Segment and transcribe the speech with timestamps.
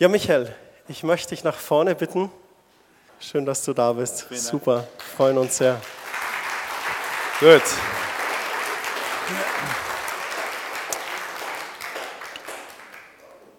[0.00, 0.54] Ja, Michael,
[0.86, 2.30] ich möchte dich nach vorne bitten.
[3.18, 4.28] Schön, dass du da bist.
[4.30, 4.86] Super,
[5.16, 5.80] freuen uns sehr.
[7.40, 7.62] Gut.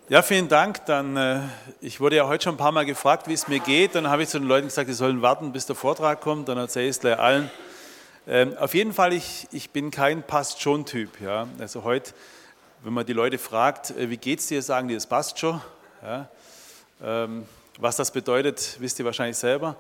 [0.08, 0.86] Ja, vielen Dank.
[0.86, 1.42] Dann, äh,
[1.82, 3.96] ich wurde ja heute schon ein paar Mal gefragt, wie es mir geht.
[3.96, 6.48] Dann habe ich zu den Leuten gesagt, sie sollen warten, bis der Vortrag kommt.
[6.48, 7.52] Dann erzähle ich es gleich allen.
[8.26, 11.20] Ähm, auf jeden Fall, ich, ich bin kein Passt-schon-Typ.
[11.20, 11.50] Ja?
[11.60, 12.14] Also heute,
[12.82, 15.60] wenn man die Leute fragt, äh, wie geht es dir, sagen die, es passt schon.
[16.02, 16.30] Ja?
[17.04, 17.46] Ähm,
[17.78, 19.76] was das bedeutet, wisst ihr wahrscheinlich selber.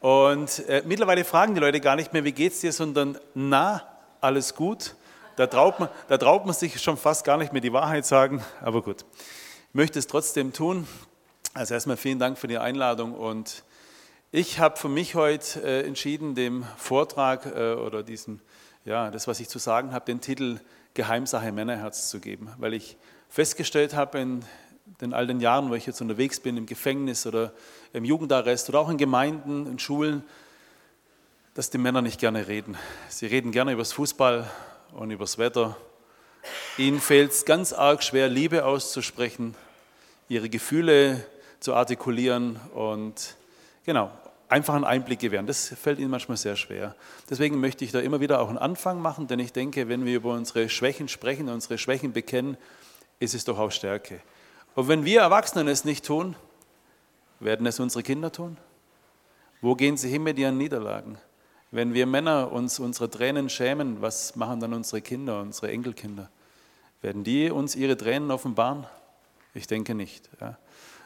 [0.00, 3.82] Und äh, mittlerweile fragen die Leute gar nicht mehr, wie geht es dir, sondern na,
[4.20, 4.94] alles gut.
[5.36, 8.44] Da traut, man, da traut man sich schon fast gar nicht mehr die Wahrheit sagen,
[8.60, 9.04] aber gut
[9.72, 10.86] möchte es trotzdem tun.
[11.54, 13.64] Also erstmal vielen Dank für die Einladung und
[14.30, 18.40] ich habe für mich heute äh, entschieden, dem Vortrag äh, oder diesen,
[18.84, 20.60] ja, das, was ich zu sagen habe, den Titel
[20.94, 22.96] Geheimsache Männerherz zu geben, weil ich
[23.28, 24.44] festgestellt habe in
[25.00, 27.52] den all den Jahren, wo ich jetzt unterwegs bin, im Gefängnis oder
[27.92, 30.22] im Jugendarrest oder auch in Gemeinden, in Schulen,
[31.54, 32.76] dass die Männer nicht gerne reden.
[33.08, 34.50] Sie reden gerne über das Fußball
[34.92, 35.76] und über das Wetter
[36.78, 39.54] Ihnen fällt es ganz arg schwer, Liebe auszusprechen,
[40.28, 41.24] ihre Gefühle
[41.60, 43.36] zu artikulieren und
[43.84, 44.10] genau,
[44.48, 45.46] einfach einen Einblick gewähren.
[45.46, 46.96] Das fällt Ihnen manchmal sehr schwer.
[47.28, 50.16] Deswegen möchte ich da immer wieder auch einen Anfang machen, denn ich denke, wenn wir
[50.16, 52.56] über unsere Schwächen sprechen, unsere Schwächen bekennen,
[53.20, 54.20] ist es doch auch Stärke.
[54.74, 56.34] Und wenn wir Erwachsenen es nicht tun,
[57.40, 58.56] werden es unsere Kinder tun?
[59.60, 61.18] Wo gehen sie hin mit ihren Niederlagen?
[61.70, 66.30] Wenn wir Männer uns unsere Tränen schämen, was machen dann unsere Kinder, unsere Enkelkinder?
[67.00, 68.86] Werden die uns ihre Tränen offenbaren?
[69.54, 70.30] Ich denke nicht.
[70.40, 70.58] Ja.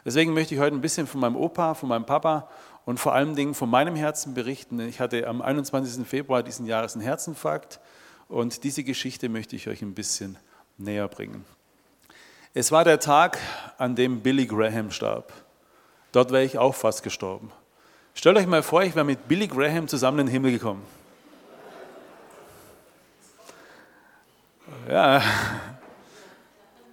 [0.04, 2.48] Deswegen möchte ich heute ein bisschen von meinem Opa, von meinem Papa
[2.84, 4.78] und vor allen Dingen von meinem Herzen berichten.
[4.80, 6.06] Ich hatte am 21.
[6.06, 7.80] Februar diesen Jahres einen Herzinfarkt
[8.28, 10.38] und diese Geschichte möchte ich euch ein bisschen
[10.78, 11.44] näher bringen.
[12.58, 13.36] Es war der Tag,
[13.76, 15.30] an dem Billy Graham starb.
[16.10, 17.52] Dort wäre ich auch fast gestorben.
[18.14, 20.82] Stellt euch mal vor, ich wäre mit Billy Graham zusammen in den Himmel gekommen.
[24.88, 25.20] Ja,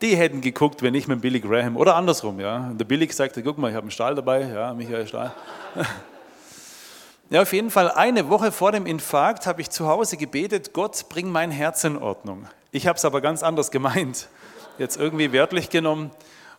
[0.01, 2.57] die hätten geguckt, wenn ich mit Billy Graham oder andersrum, ja.
[2.57, 5.33] Und der Billy sagte, guck mal, ich habe einen Stahl dabei, ja, Michael Stahl.
[7.29, 11.05] Ja, auf jeden Fall eine Woche vor dem Infarkt habe ich zu Hause gebetet, Gott,
[11.07, 12.49] bring mein Herz in Ordnung.
[12.73, 14.27] Ich habe es aber ganz anders gemeint,
[14.77, 16.11] jetzt irgendwie wörtlich genommen.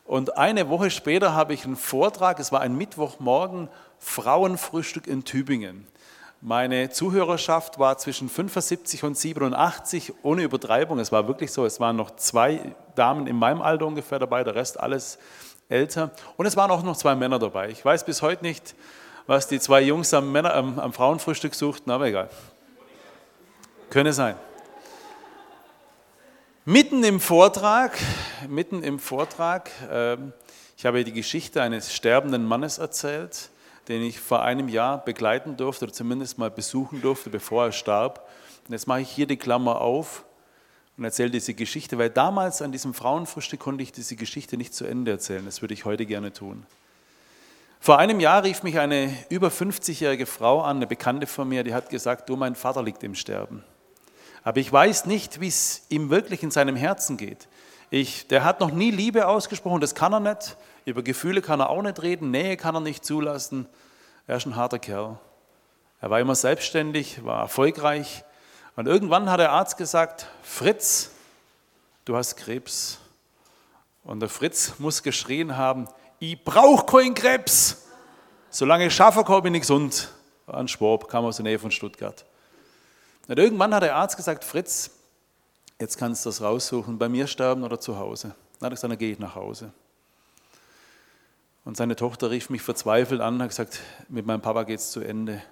[0.04, 5.86] Und eine Woche später habe ich einen Vortrag, es war ein Mittwochmorgen, Frauenfrühstück in Tübingen.
[6.42, 10.98] Meine Zuhörerschaft war zwischen 75 und 87, ohne Übertreibung.
[10.98, 14.54] Es war wirklich so, es waren noch zwei Damen in meinem Alter ungefähr dabei, der
[14.54, 15.18] Rest alles
[15.70, 16.10] älter.
[16.36, 17.70] Und es waren auch noch zwei Männer dabei.
[17.70, 18.74] Ich weiß bis heute nicht,
[19.26, 22.28] was die zwei Jungs am, Männer, am, am Frauenfrühstück suchten, aber egal.
[23.88, 24.34] Könne sein.
[26.66, 27.98] Mitten im Vortrag,
[28.48, 30.16] mitten im Vortrag, äh,
[30.78, 33.50] ich habe die Geschichte eines sterbenden Mannes erzählt,
[33.88, 38.26] den ich vor einem Jahr begleiten durfte oder zumindest mal besuchen durfte, bevor er starb.
[38.66, 40.24] Und jetzt mache ich hier die Klammer auf
[40.96, 44.86] und erzähle diese Geschichte, weil damals an diesem Frauenfrühstück konnte ich diese Geschichte nicht zu
[44.86, 45.44] Ende erzählen.
[45.44, 46.64] Das würde ich heute gerne tun.
[47.78, 51.74] Vor einem Jahr rief mich eine über 50-jährige Frau an, eine Bekannte von mir, die
[51.74, 53.62] hat gesagt, du, mein Vater liegt im Sterben.
[54.44, 57.48] Aber ich weiß nicht, wie es ihm wirklich in seinem Herzen geht.
[57.90, 60.56] Ich, der hat noch nie Liebe ausgesprochen, das kann er nicht.
[60.84, 63.66] Über Gefühle kann er auch nicht reden, Nähe kann er nicht zulassen.
[64.26, 65.18] Er ist ein harter Kerl.
[66.00, 68.24] Er war immer selbstständig, war erfolgreich.
[68.76, 71.10] Und irgendwann hat der Arzt gesagt, Fritz,
[72.04, 72.98] du hast Krebs.
[74.02, 75.88] Und der Fritz muss geschrien haben,
[76.18, 77.86] ich brauche keinen Krebs.
[78.50, 80.10] Solange ich schaffe, komme ich nicht gesund.
[80.46, 82.26] Ein Schwab, kam aus der Nähe von Stuttgart.
[83.26, 84.90] Und irgendwann hat der Arzt gesagt, Fritz,
[85.80, 88.34] jetzt kannst du das raussuchen, bei mir sterben oder zu Hause.
[88.58, 89.72] Dann hat er gesagt, dann gehe ich nach Hause.
[91.64, 94.90] Und seine Tochter rief mich verzweifelt an und hat gesagt, mit meinem Papa geht es
[94.90, 95.42] zu Ende.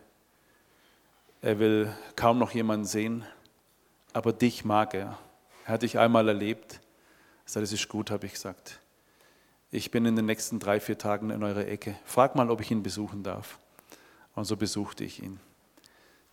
[1.41, 3.25] Er will kaum noch jemanden sehen,
[4.13, 5.19] aber dich mag er.
[5.65, 6.81] Er hat dich einmal erlebt.
[7.47, 8.79] Ich sagte, das ist gut, habe ich gesagt.
[9.71, 11.97] Ich bin in den nächsten drei, vier Tagen in eurer Ecke.
[12.05, 13.59] Frag mal, ob ich ihn besuchen darf.
[14.35, 15.41] Und so besuchte ich ihn.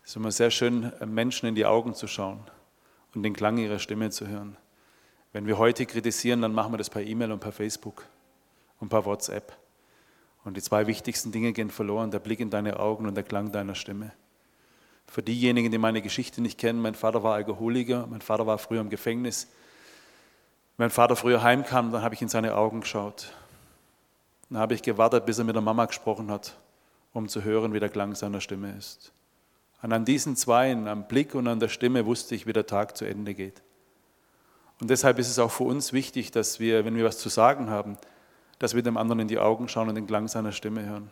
[0.09, 2.39] Es ist immer sehr schön, Menschen in die Augen zu schauen
[3.13, 4.57] und den Klang ihrer Stimme zu hören.
[5.33, 8.07] Wenn wir heute kritisieren, dann machen wir das per E-Mail und per Facebook
[8.79, 9.55] und per WhatsApp.
[10.43, 13.51] Und die zwei wichtigsten Dinge gehen verloren, der Blick in deine Augen und der Klang
[13.51, 14.11] deiner Stimme.
[15.05, 18.81] Für diejenigen, die meine Geschichte nicht kennen, mein Vater war Alkoholiker, mein Vater war früher
[18.81, 19.45] im Gefängnis.
[20.77, 23.31] Wenn mein Vater früher heimkam, dann habe ich in seine Augen geschaut.
[24.49, 26.57] Dann habe ich gewartet, bis er mit der Mama gesprochen hat,
[27.13, 29.13] um zu hören, wie der Klang seiner Stimme ist.
[29.81, 32.97] Und an diesen Zweien, am Blick und an der Stimme, wusste ich, wie der Tag
[32.97, 33.61] zu Ende geht.
[34.81, 37.69] Und deshalb ist es auch für uns wichtig, dass wir, wenn wir was zu sagen
[37.69, 37.97] haben,
[38.59, 41.11] dass wir dem anderen in die Augen schauen und den Klang seiner Stimme hören.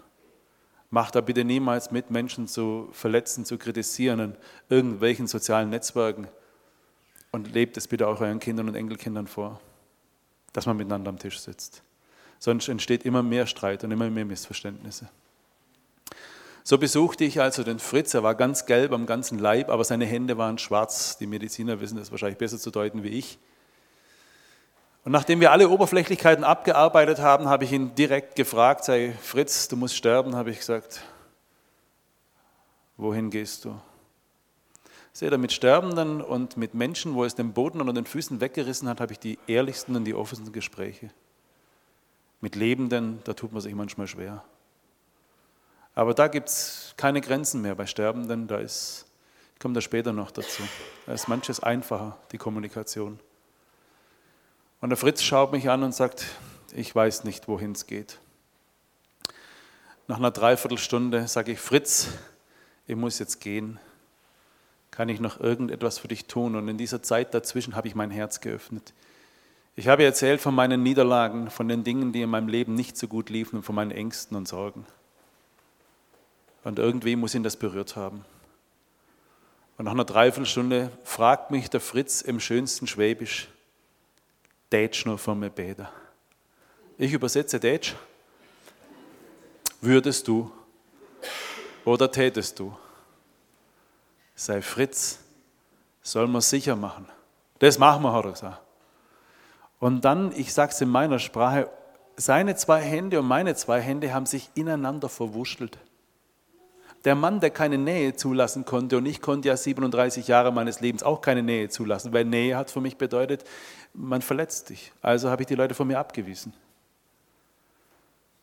[0.89, 4.37] Macht da bitte niemals mit, Menschen zu verletzen, zu kritisieren in
[4.69, 6.27] irgendwelchen sozialen Netzwerken
[7.31, 9.59] und lebt es bitte auch euren Kindern und Enkelkindern vor,
[10.53, 11.83] dass man miteinander am Tisch sitzt.
[12.39, 15.09] Sonst entsteht immer mehr Streit und immer mehr Missverständnisse.
[16.67, 20.05] So besuchte ich also den Fritz, er war ganz gelb am ganzen Leib, aber seine
[20.05, 21.17] Hände waren schwarz.
[21.17, 23.39] Die Mediziner wissen das wahrscheinlich besser zu deuten wie ich.
[25.05, 29.77] Und nachdem wir alle Oberflächlichkeiten abgearbeitet haben, habe ich ihn direkt gefragt, sei Fritz, du
[29.77, 30.99] musst sterben, habe ich gesagt,
[32.97, 33.79] wohin gehst du?
[35.13, 38.89] Seht ihr, mit Sterbenden und mit Menschen, wo es den Boden unter den Füßen weggerissen
[38.89, 41.11] hat, habe ich die ehrlichsten und die offensten Gespräche.
[42.41, 44.43] Mit Lebenden, da tut man sich manchmal schwer.
[45.97, 49.07] Aber da gibt es keine Grenzen mehr bei Sterbenden, da ist,
[49.55, 50.61] ich komme da später noch dazu,
[51.07, 53.19] da ist manches einfacher, die Kommunikation.
[54.79, 56.23] Und der Fritz schaut mich an und sagt,
[56.75, 58.19] ich weiß nicht, wohin es geht.
[60.05, 62.09] Nach einer Dreiviertelstunde sage ich, Fritz,
[62.85, 63.79] ich muss jetzt gehen.
[64.91, 66.55] Kann ich noch irgendetwas für dich tun?
[66.55, 68.93] Und in dieser Zeit dazwischen habe ich mein Herz geöffnet.
[69.75, 73.07] Ich habe erzählt von meinen Niederlagen, von den Dingen, die in meinem Leben nicht so
[73.07, 74.85] gut liefen und von meinen Ängsten und Sorgen.
[76.67, 78.25] Und irgendwie muss ihn das berührt haben.
[79.77, 83.47] Und nach einer Dreiviertelstunde fragt mich der Fritz im schönsten Schwäbisch,
[84.69, 85.87] Deutsch noch von mir beten.
[86.97, 87.95] Ich übersetze Deutsch.
[89.79, 90.51] Würdest du
[91.85, 92.77] oder tätest du?
[94.35, 95.19] Sei Fritz,
[96.01, 97.07] soll man sicher machen.
[97.59, 98.61] Das machen wir, hat er gesagt.
[99.79, 101.69] Und dann, ich sage es in meiner Sprache,
[102.17, 105.77] seine zwei Hände und meine zwei Hände haben sich ineinander verwurschtelt.
[107.07, 111.03] Der Mann, der keine Nähe zulassen konnte, und ich konnte ja 37 Jahre meines Lebens
[111.03, 113.45] auch keine Nähe zulassen, weil Nähe hat für mich bedeutet,
[113.93, 114.91] man verletzt dich.
[115.01, 116.51] Also habe ich die Leute von mir abgewiesen.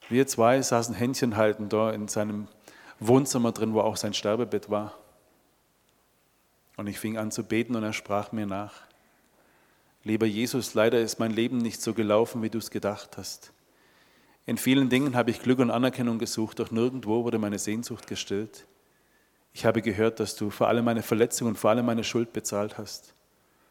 [0.08, 2.48] Wir zwei saßen Händchen halten da in seinem
[3.00, 4.94] Wohnzimmer drin, wo auch sein Sterbebett war.
[6.78, 8.72] Und ich fing an zu beten und er sprach mir nach.
[10.04, 13.52] Lieber Jesus, leider ist mein Leben nicht so gelaufen, wie du es gedacht hast.
[14.46, 18.66] In vielen Dingen habe ich Glück und Anerkennung gesucht, doch nirgendwo wurde meine Sehnsucht gestillt.
[19.52, 22.76] Ich habe gehört, dass du für alle meine Verletzungen und für alle meine Schuld bezahlt
[22.76, 23.14] hast.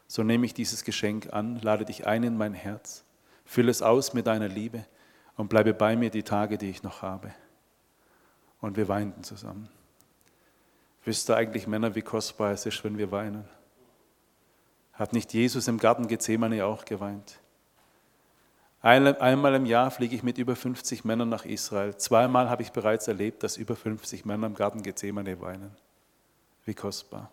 [0.06, 3.04] So nehme ich dieses Geschenk an, lade dich ein in mein Herz,
[3.44, 4.84] fülle es aus mit deiner Liebe
[5.36, 7.32] und bleibe bei mir die Tage, die ich noch habe.
[8.60, 9.68] Und wir weinten zusammen.
[11.04, 13.44] Wisst ihr eigentlich, Männer, wie kostbar es ist, wenn wir weinen?
[14.94, 17.40] Hat nicht Jesus im Garten Gethsemane auch geweint?
[18.84, 21.96] Einmal im Jahr fliege ich mit über 50 Männern nach Israel.
[21.96, 25.70] Zweimal habe ich bereits erlebt, dass über 50 Männer im Garten Gethsemane weinen.
[26.66, 27.30] Wie kostbar.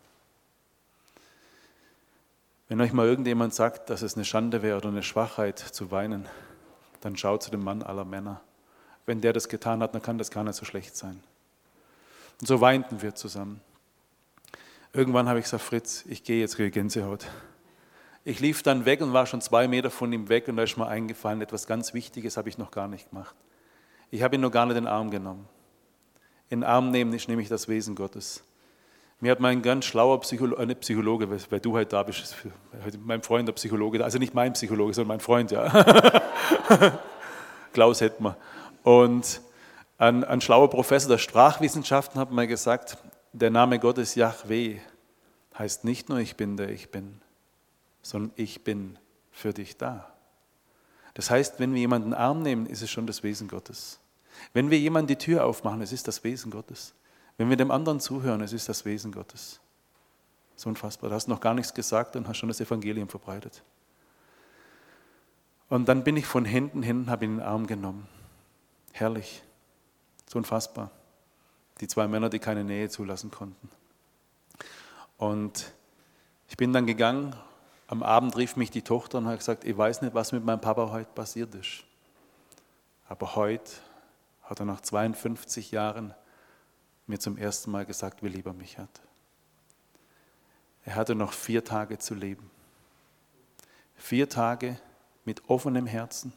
[2.70, 6.26] Wenn euch mal irgendjemand sagt, dass es eine Schande wäre oder eine Schwachheit zu weinen,
[7.02, 8.40] dann schaut zu dem Mann aller Männer.
[9.06, 11.22] Wenn der das getan hat, dann kann das gar nicht so schlecht sein.
[12.40, 13.60] Und so weinten wir zusammen.
[14.94, 17.28] Irgendwann habe ich gesagt, Fritz, ich gehe jetzt, kriege Gänsehaut.
[18.24, 20.78] Ich lief dann weg und war schon zwei Meter von ihm weg und da ist
[20.78, 23.36] mir eingefallen, etwas ganz Wichtiges habe ich noch gar nicht gemacht.
[24.12, 25.48] Ich habe ihn noch gar nicht in den Arm genommen.
[26.50, 28.44] In den Arm nehmen ist nämlich das Wesen Gottes.
[29.22, 32.36] Mir hat mein ganz schlauer Psychologe, äh, Psychologe, weil du halt da bist,
[33.04, 35.70] mein Freund der Psychologe, also nicht mein Psychologe, sondern mein Freund, ja.
[37.74, 38.36] Klaus Hettmer.
[38.84, 39.42] Und
[39.98, 42.98] ein, ein schlauer Professor der Sprachwissenschaften hat mal gesagt,
[43.34, 44.80] der Name Gottes Yahweh
[45.58, 47.22] heißt nicht nur ich bin der ich bin,
[48.02, 48.98] sondern ich bin
[49.32, 50.12] für dich da.
[51.14, 54.00] Das heißt, wenn wir jemanden Arm nehmen, ist es schon das Wesen Gottes.
[54.54, 56.94] Wenn wir jemanden die Tür aufmachen, es ist das Wesen Gottes.
[57.38, 59.60] Wenn wir dem anderen zuhören, es ist das Wesen Gottes.
[60.56, 61.10] So unfassbar.
[61.10, 63.64] Du hast noch gar nichts gesagt und hast schon das Evangelium verbreitet.
[65.70, 68.08] Und dann bin ich von Händen hin, habe ihn in den Arm genommen.
[68.92, 69.42] Herrlich.
[70.28, 70.92] So unfassbar.
[71.80, 73.70] Die zwei Männer, die keine Nähe zulassen konnten.
[75.18, 75.72] Und
[76.48, 77.36] ich bin dann gegangen
[77.92, 80.62] am Abend rief mich die Tochter und hat gesagt, ich weiß nicht, was mit meinem
[80.62, 81.84] Papa heute passiert ist.
[83.10, 83.70] Aber heute
[84.44, 86.14] hat er nach 52 Jahren
[87.06, 89.02] mir zum ersten Mal gesagt, wie lieb er mich hat.
[90.86, 92.50] Er hatte noch vier Tage zu leben.
[93.96, 94.80] Vier Tage
[95.26, 96.32] mit offenem Herzen,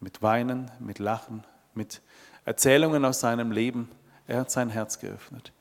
[0.00, 2.02] mit Weinen, mit Lachen, mit
[2.44, 3.88] Erzählungen aus seinem Leben.
[4.26, 5.54] Er hat sein Herz geöffnet.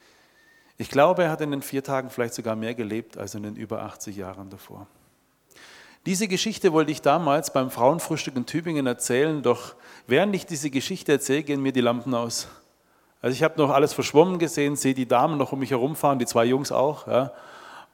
[0.79, 3.57] Ich glaube, er hat in den vier Tagen vielleicht sogar mehr gelebt als in den
[3.57, 4.87] über 80 Jahren davor.
[6.05, 9.75] Diese Geschichte wollte ich damals beim Frauenfrühstück in Tübingen erzählen, doch
[10.07, 12.47] während ich diese Geschichte erzähle, gehen mir die Lampen aus.
[13.21, 16.25] Also ich habe noch alles verschwommen gesehen, sehe die Damen noch um mich herumfahren, die
[16.25, 17.07] zwei Jungs auch.
[17.07, 17.33] Ja.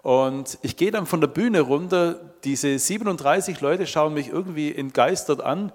[0.03, 5.41] Und ich gehe dann von der Bühne runter, diese 37 Leute schauen mich irgendwie entgeistert
[5.41, 5.73] an,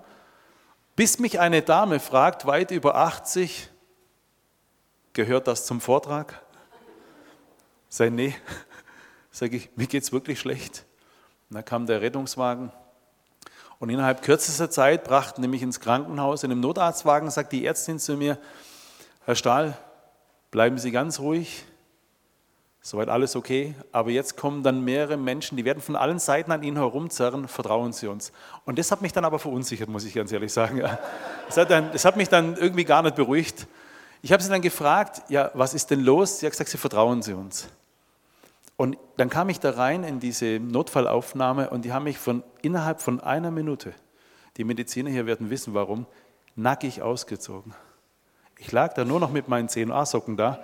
[0.95, 3.69] Bis mich eine Dame fragt, weit über 80,
[5.13, 6.41] gehört das zum Vortrag?
[7.91, 8.35] Sei nee.
[9.31, 10.87] Sage ich, mir geht es wirklich schlecht.
[11.51, 12.73] Und dann kam der Rettungswagen
[13.81, 18.15] und innerhalb kürzester Zeit brachten nämlich ins Krankenhaus in einem Notarztwagen, sagt die Ärztin zu
[18.15, 18.39] mir,
[19.25, 19.77] Herr Stahl,
[20.51, 21.65] bleiben Sie ganz ruhig,
[22.83, 26.63] soweit alles okay, aber jetzt kommen dann mehrere Menschen, die werden von allen Seiten an
[26.63, 28.33] Ihnen herumzerren, vertrauen Sie uns.
[28.67, 30.83] Und das hat mich dann aber verunsichert, muss ich ganz ehrlich sagen.
[31.47, 33.67] Das hat, dann, das hat mich dann irgendwie gar nicht beruhigt.
[34.23, 36.39] Ich habe sie dann gefragt, ja, was ist denn los?
[36.39, 37.67] Sie hat gesagt, Sie vertrauen Sie uns.
[38.81, 43.03] Und dann kam ich da rein in diese Notfallaufnahme und die haben mich von innerhalb
[43.03, 43.93] von einer Minute,
[44.57, 46.07] die Mediziner hier werden wissen warum,
[46.57, 47.75] nackig ausgezogen.
[48.57, 50.61] Ich lag da nur noch mit meinen 10a-Socken da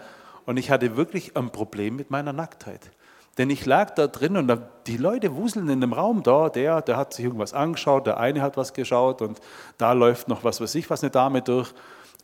[0.47, 2.91] und ich hatte wirklich ein Problem mit meiner Nacktheit.
[3.37, 6.97] Denn ich lag da drin und die Leute wuseln in dem Raum da, der, der
[6.97, 9.43] hat sich irgendwas angeschaut, der eine hat was geschaut und
[9.77, 11.71] da läuft noch was weiß ich, was eine Dame durch.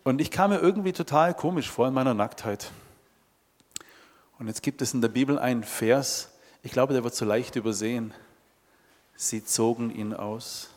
[0.04, 2.72] Und ich kam mir irgendwie total komisch vor in meiner Nacktheit.
[4.42, 6.28] Und jetzt gibt es in der Bibel einen Vers,
[6.64, 8.12] ich glaube, der wird so leicht übersehen.
[9.14, 10.68] Sie zogen ihn aus.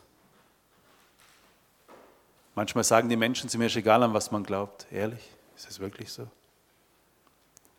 [2.53, 4.85] Manchmal sagen die Menschen zu mir, ist egal an was man glaubt.
[4.91, 6.27] Ehrlich, ist es wirklich so?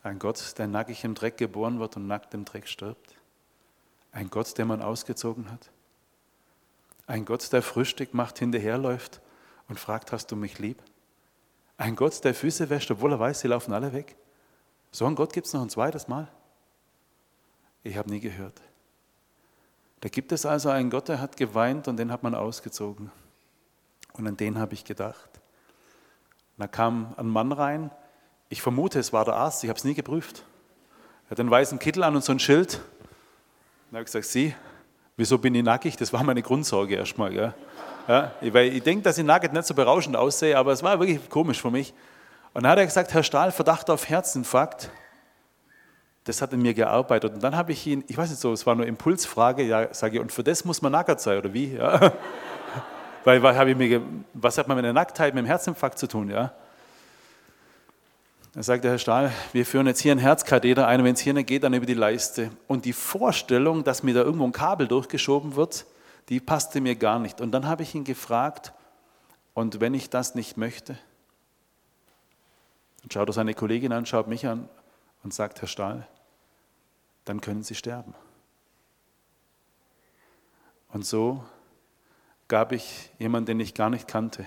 [0.03, 3.15] Ein Gott, der nackig im Dreck geboren wird und nackt im Dreck stirbt.
[4.11, 5.71] Ein Gott, den man ausgezogen hat.
[7.07, 9.21] Ein Gott, der Frühstück macht, hinterherläuft
[9.69, 10.83] und fragt, hast du mich lieb?
[11.79, 14.17] Ein Gott, der Füße wäscht, obwohl er weiß, sie laufen alle weg.
[14.97, 16.27] So einen Gott gibt es noch ein zweites Mal?
[17.83, 18.63] Ich habe nie gehört.
[20.01, 23.11] Da gibt es also einen Gott, der hat geweint und den hat man ausgezogen.
[24.15, 25.29] Und an den habe ich gedacht.
[26.57, 27.91] da kam ein Mann rein,
[28.49, 30.45] ich vermute, es war der Arzt, ich habe es nie geprüft.
[31.27, 32.81] Er hat einen weißen Kittel an und so ein Schild.
[33.91, 34.55] Dann habe ich gesagt, Sie,
[35.19, 35.99] wieso bin ich nackig?
[35.99, 37.35] Das war meine Grundsorge erstmal.
[37.35, 37.53] Ja.
[38.09, 41.61] Ja, ich denke, dass ich nackt nicht so berauschend aussehe, aber es war wirklich komisch
[41.61, 41.93] für mich.
[42.57, 44.89] Und dann hat er gesagt, Herr Stahl, Verdacht auf Herzinfarkt.
[46.25, 47.35] Das hat in mir gearbeitet.
[47.35, 50.17] Und dann habe ich ihn, ich weiß nicht so, es war nur Impulsfrage, ja, sage
[50.17, 51.75] ich, und für das muss man nackt sein, oder wie?
[51.75, 52.15] Ja.
[53.25, 54.01] Weil, weil ich mir,
[54.33, 56.31] was hat man mit der Nacktheit, mit dem Herzinfarkt zu tun?
[56.31, 56.53] Ja?
[58.55, 61.35] Dann sagt der Herr Stahl, wir führen jetzt hier einen Herzkatheter ein, wenn es hier
[61.35, 62.51] nicht geht, dann über die Leiste.
[62.69, 65.85] Und die Vorstellung, dass mir da irgendwo ein Kabel durchgeschoben wird,
[66.31, 67.43] die passte mir gar nicht.
[67.43, 68.73] Und dann habe ich ihn gefragt,
[69.53, 70.97] und wenn ich das nicht möchte?
[73.07, 74.69] Und schaut seine Kollegin an, schaut mich an
[75.23, 76.09] und sagt, Herr Stahl,
[77.25, 78.15] dann können Sie sterben.
[80.89, 81.45] Und so
[82.49, 84.45] gab ich jemanden, den ich gar nicht kannte,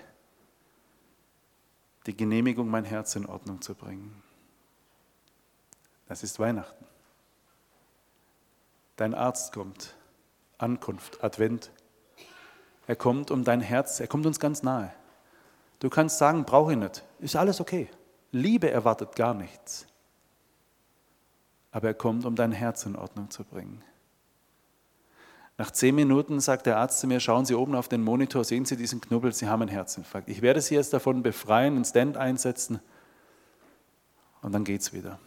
[2.05, 4.21] die Genehmigung, mein Herz in Ordnung zu bringen.
[6.09, 6.83] Das ist Weihnachten.
[8.97, 9.95] Dein Arzt kommt,
[10.57, 11.71] Ankunft, Advent.
[12.87, 14.93] Er kommt um dein Herz, er kommt uns ganz nahe.
[15.79, 17.89] Du kannst sagen, brauche ich nicht, ist alles okay.
[18.31, 19.87] Liebe erwartet gar nichts.
[21.71, 23.83] Aber er kommt, um dein Herz in Ordnung zu bringen.
[25.57, 28.63] Nach zehn Minuten sagt der Arzt zu mir, schauen Sie oben auf den Monitor, sehen
[28.63, 30.29] Sie diesen Knubbel, Sie haben einen Herzinfarkt.
[30.29, 32.79] Ich werde Sie jetzt davon befreien, einen Stand einsetzen
[34.41, 35.19] und dann geht es wieder.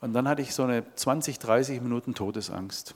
[0.00, 2.94] Und dann hatte ich so eine 20, 30 Minuten Todesangst.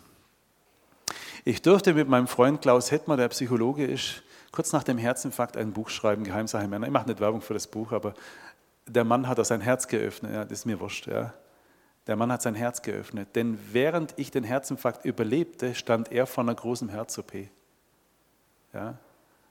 [1.47, 4.23] Ich durfte mit meinem Freund Klaus Hettmer, der Psychologe ist,
[4.55, 6.87] kurz nach dem Herzinfarkt ein Buch schreiben, Geheimsache Männer.
[6.87, 8.15] Ich mache nicht Werbung für das Buch, aber
[8.87, 10.33] der Mann hat da sein Herz geöffnet.
[10.33, 11.09] Ja, das ist mir wurscht.
[11.09, 11.35] Ja.
[12.07, 13.35] Der Mann hat sein Herz geöffnet.
[13.35, 17.33] Denn während ich den Herzinfarkt überlebte, stand er vor einer großen Herz-OP.
[18.73, 18.95] Ja.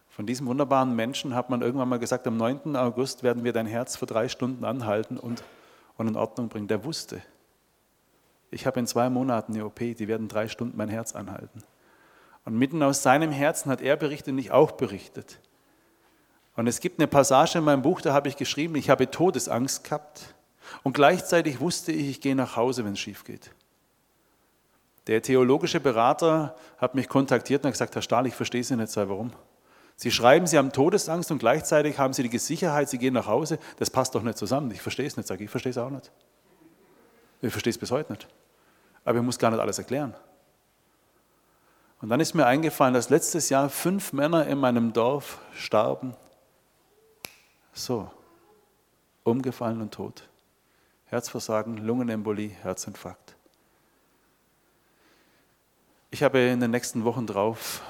[0.08, 2.78] Von diesem wunderbaren Menschen hat man irgendwann mal gesagt, am 9.
[2.78, 5.44] August werden wir dein Herz für drei Stunden anhalten und,
[5.98, 6.70] und in Ordnung bringen.
[6.70, 7.22] Der wusste,
[8.52, 11.62] ich habe in zwei Monaten eine OP, die werden drei Stunden mein Herz anhalten.
[12.46, 15.40] Und mitten aus seinem Herzen hat er berichtet und ich auch berichtet.
[16.56, 19.84] Und es gibt eine Passage in meinem Buch, da habe ich geschrieben, ich habe Todesangst
[19.84, 20.36] gehabt
[20.84, 23.52] und gleichzeitig wusste ich, ich gehe nach Hause, wenn es schief geht.
[25.08, 28.96] Der theologische Berater hat mich kontaktiert und hat gesagt, Herr Stahl, ich verstehe Sie nicht,
[28.96, 29.32] warum.
[29.96, 33.60] Sie schreiben, Sie haben Todesangst und gleichzeitig haben Sie die Sicherheit, Sie gehen nach Hause.
[33.78, 34.72] Das passt doch nicht zusammen.
[34.72, 36.12] Ich verstehe es nicht, sage ich, ich verstehe es auch nicht.
[37.42, 38.28] Ich verstehe es bis heute nicht.
[39.04, 40.16] Aber ich muss gar nicht alles erklären.
[42.04, 46.14] Und dann ist mir eingefallen, dass letztes Jahr fünf Männer in meinem Dorf starben.
[47.72, 48.12] So,
[49.24, 50.28] umgefallen und tot.
[51.06, 53.38] Herzversagen, Lungenembolie, Herzinfarkt.
[56.12, 57.82] Ich habe in den nächsten Wochen drauf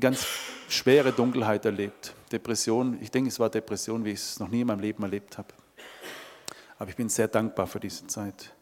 [0.00, 0.26] ganz
[0.68, 2.12] schwere Dunkelheit erlebt.
[2.32, 5.38] Depression, ich denke, es war Depression, wie ich es noch nie in meinem Leben erlebt
[5.38, 5.54] habe.
[6.76, 8.52] Aber ich bin sehr dankbar für diese Zeit.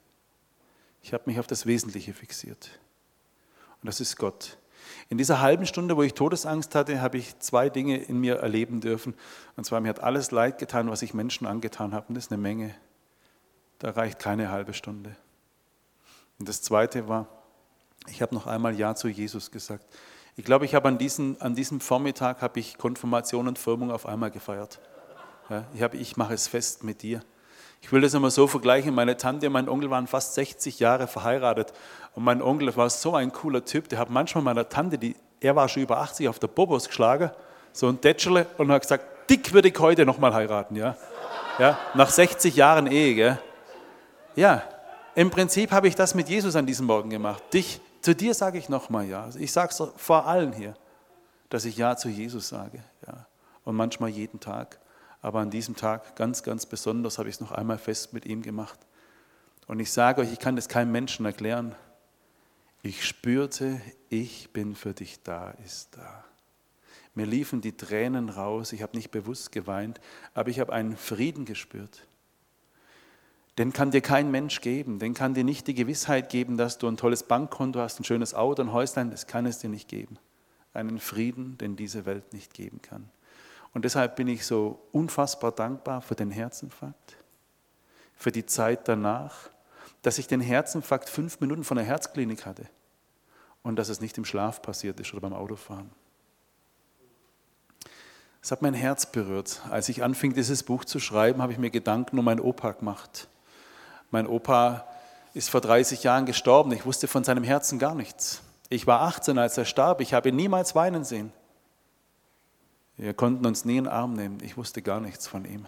[1.03, 2.79] Ich habe mich auf das Wesentliche fixiert.
[3.81, 4.59] Und das ist Gott.
[5.09, 8.80] In dieser halben Stunde, wo ich Todesangst hatte, habe ich zwei Dinge in mir erleben
[8.80, 9.14] dürfen.
[9.57, 12.07] Und zwar, mir hat alles leid getan, was ich Menschen angetan habe.
[12.09, 12.75] Und das ist eine Menge.
[13.78, 15.16] Da reicht keine halbe Stunde.
[16.38, 17.26] Und das Zweite war,
[18.09, 19.85] ich habe noch einmal Ja zu Jesus gesagt.
[20.37, 24.07] Ich glaube, ich habe an, diesen, an diesem Vormittag habe ich Konfirmation und Firmung auf
[24.07, 24.80] einmal gefeiert.
[25.50, 27.23] Ja, ich, habe, ich mache es fest mit dir.
[27.80, 28.95] Ich will das immer so vergleichen.
[28.95, 31.73] Meine Tante und mein Onkel waren fast 60 Jahre verheiratet.
[32.18, 35.54] Und mein Onkel war so ein cooler Typ, der hat manchmal meiner Tante, die, er
[35.54, 37.30] war schon über 80, auf der Bobos geschlagen,
[37.72, 40.75] so ein Tätschele, und hat gesagt, dick würde ich heute nochmal heiraten.
[40.75, 40.96] Ja?
[41.60, 43.14] Ja, nach 60 Jahren Ehe.
[43.14, 43.38] Gell?
[44.34, 44.64] Ja,
[45.14, 47.40] im Prinzip habe ich das mit Jesus an diesem Morgen gemacht.
[47.52, 49.28] Dich, zu dir sage ich nochmal Ja.
[49.38, 50.75] Ich sage es vor allen hier,
[51.50, 52.82] dass ich Ja zu Jesus sage.
[53.06, 53.26] Ja.
[53.62, 54.80] Und manchmal jeden Tag.
[55.22, 58.42] Aber an diesem Tag ganz, ganz besonders habe ich es noch einmal fest mit ihm
[58.42, 58.80] gemacht.
[59.68, 61.76] Und ich sage euch, ich kann das keinem Menschen erklären.
[62.82, 66.25] Ich spürte, ich bin für dich da, ist da.
[67.14, 70.00] Mir liefen die Tränen raus, ich habe nicht bewusst geweint,
[70.35, 72.06] aber ich habe einen Frieden gespürt.
[73.58, 76.87] Den kann dir kein Mensch geben, den kann dir nicht die Gewissheit geben, dass du
[76.87, 80.16] ein tolles Bankkonto hast, ein schönes Auto, ein Häuslein, das kann es dir nicht geben.
[80.73, 83.11] Einen Frieden, den diese Welt nicht geben kann.
[83.75, 87.16] Und deshalb bin ich so unfassbar dankbar für den Herzinfarkt,
[88.14, 89.50] für die Zeit danach,
[90.02, 92.67] dass ich den Herzinfarkt fünf Minuten von der Herzklinik hatte
[93.62, 95.90] und dass es nicht im Schlaf passiert ist oder beim Autofahren.
[98.40, 99.62] Es hat mein Herz berührt.
[99.71, 103.28] Als ich anfing, dieses Buch zu schreiben, habe ich mir Gedanken um meinen Opa gemacht.
[104.11, 104.87] Mein Opa
[105.35, 106.73] ist vor 30 Jahren gestorben.
[106.73, 108.43] Ich wusste von seinem Herzen gar nichts.
[108.71, 110.00] Ich war 18, als er starb.
[110.00, 111.33] Ich habe ihn niemals weinen sehen.
[112.97, 114.38] Wir konnten uns nie in den Arm nehmen.
[114.43, 115.67] Ich wusste gar nichts von ihm.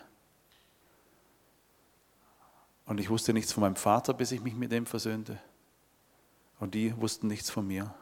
[2.90, 5.38] Und ich wusste nichts von meinem Vater, bis ich mich mit ihm versöhnte.
[6.58, 7.94] Und die wussten nichts von mir.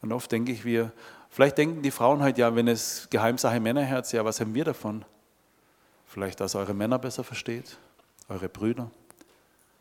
[0.00, 0.90] Und oft denke ich, wir,
[1.30, 5.04] vielleicht denken die Frauen halt ja, wenn es Geheimsache Männerherz, ja, was haben wir davon?
[6.06, 7.76] Vielleicht, dass eure Männer besser versteht,
[8.28, 8.90] eure Brüder,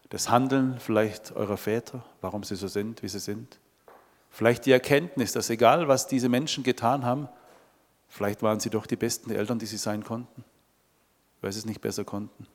[0.10, 3.58] das Handeln vielleicht eurer Väter, warum sie so sind, wie sie sind.
[4.30, 7.28] Vielleicht die Erkenntnis, dass egal, was diese Menschen getan haben,
[8.12, 10.43] Vielleicht waren sie doch die besten Eltern, die sie sein konnten,
[11.39, 12.45] weil sie es nicht besser konnten.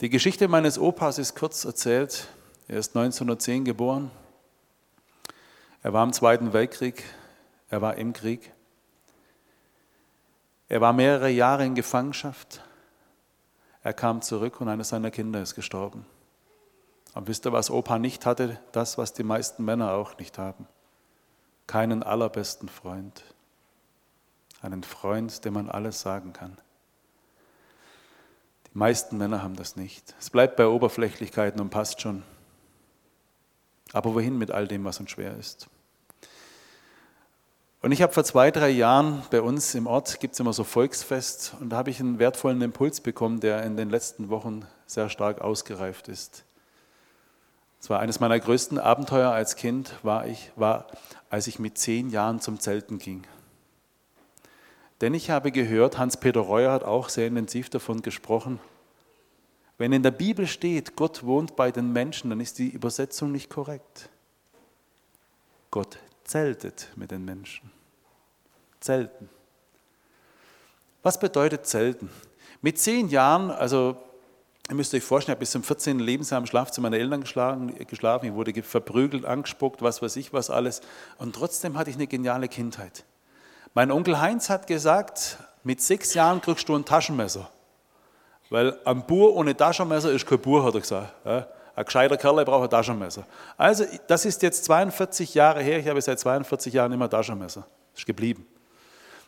[0.00, 2.28] Die Geschichte meines Opas ist kurz erzählt.
[2.68, 4.10] Er ist 1910 geboren.
[5.82, 7.04] Er war im Zweiten Weltkrieg.
[7.68, 8.52] Er war im Krieg.
[10.68, 12.62] Er war mehrere Jahre in Gefangenschaft.
[13.82, 16.06] Er kam zurück und eines seiner Kinder ist gestorben.
[17.14, 18.58] Und wisst ihr, was Opa nicht hatte?
[18.72, 20.66] Das, was die meisten Männer auch nicht haben.
[21.66, 23.22] Keinen allerbesten Freund
[24.62, 26.56] einen Freund, dem man alles sagen kann.
[28.72, 30.14] Die meisten Männer haben das nicht.
[30.20, 32.22] Es bleibt bei Oberflächlichkeiten und passt schon.
[33.92, 35.68] Aber wohin mit all dem, was uns schwer ist?
[37.82, 40.64] Und ich habe vor zwei, drei Jahren bei uns im Ort gibt es immer so
[40.64, 45.08] Volksfest und da habe ich einen wertvollen Impuls bekommen, der in den letzten Wochen sehr
[45.08, 46.44] stark ausgereift ist.
[47.80, 50.88] Es war eines meiner größten Abenteuer als Kind, war, ich, war,
[51.30, 53.24] als ich mit zehn Jahren zum Zelten ging.
[55.00, 58.60] Denn ich habe gehört, Hans-Peter Reuer hat auch sehr intensiv davon gesprochen,
[59.80, 63.48] wenn in der Bibel steht, Gott wohnt bei den Menschen, dann ist die Übersetzung nicht
[63.48, 64.10] korrekt.
[65.70, 67.70] Gott zeltet mit den Menschen.
[68.78, 69.30] Zelten.
[71.02, 72.10] Was bedeutet Zelten?
[72.60, 73.96] Mit zehn Jahren, also
[74.68, 75.98] ihr müsst euch vorstellen, ich habe bis zum 14.
[75.98, 80.82] Lebensjahr im Schlafzimmer meiner Eltern geschlafen, ich wurde verprügelt, angespuckt, was weiß ich was alles.
[81.16, 83.06] Und trotzdem hatte ich eine geniale Kindheit.
[83.72, 87.48] Mein Onkel Heinz hat gesagt, mit sechs Jahren kriegst du ein Taschenmesser.
[88.48, 91.12] Weil ein Bur ohne Taschenmesser ist kein Bur, hat er gesagt.
[91.24, 93.24] Ja, ein gescheiter Kerl braucht ein Taschenmesser.
[93.56, 95.78] Also, das ist jetzt 42 Jahre her.
[95.78, 97.64] Ich habe seit 42 Jahren immer Taschenmesser.
[97.94, 98.44] Ist geblieben.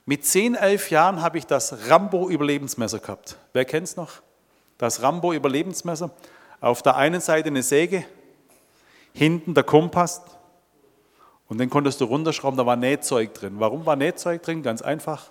[0.04, 3.36] Mit 10, 11 Jahren habe ich das Rambo-Überlebensmesser gehabt.
[3.52, 4.10] Wer kennt es noch?
[4.76, 6.10] Das Rambo-Überlebensmesser.
[6.60, 8.04] Auf der einen Seite eine Säge,
[9.14, 10.22] hinten der Kompass,
[11.52, 13.56] und den konntest du runterschrauben, da war Nähzeug drin.
[13.58, 14.62] Warum war Nähzeug drin?
[14.62, 15.30] Ganz einfach.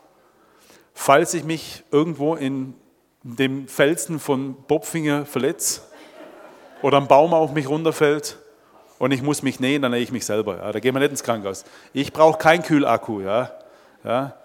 [0.94, 2.76] Falls ich mich irgendwo in
[3.24, 5.82] dem Felsen von Bopfinger verletze
[6.84, 8.38] oder ein Baum auf mich runterfällt
[9.00, 10.58] und ich muss mich nähen, dann nähe ich mich selber.
[10.58, 10.72] Ja.
[10.72, 11.66] Da gehen wir nicht ins Krankenhaus.
[11.92, 13.22] Ich brauche keinen Kühlakku.
[13.22, 13.52] Ja.
[14.04, 14.36] Ja.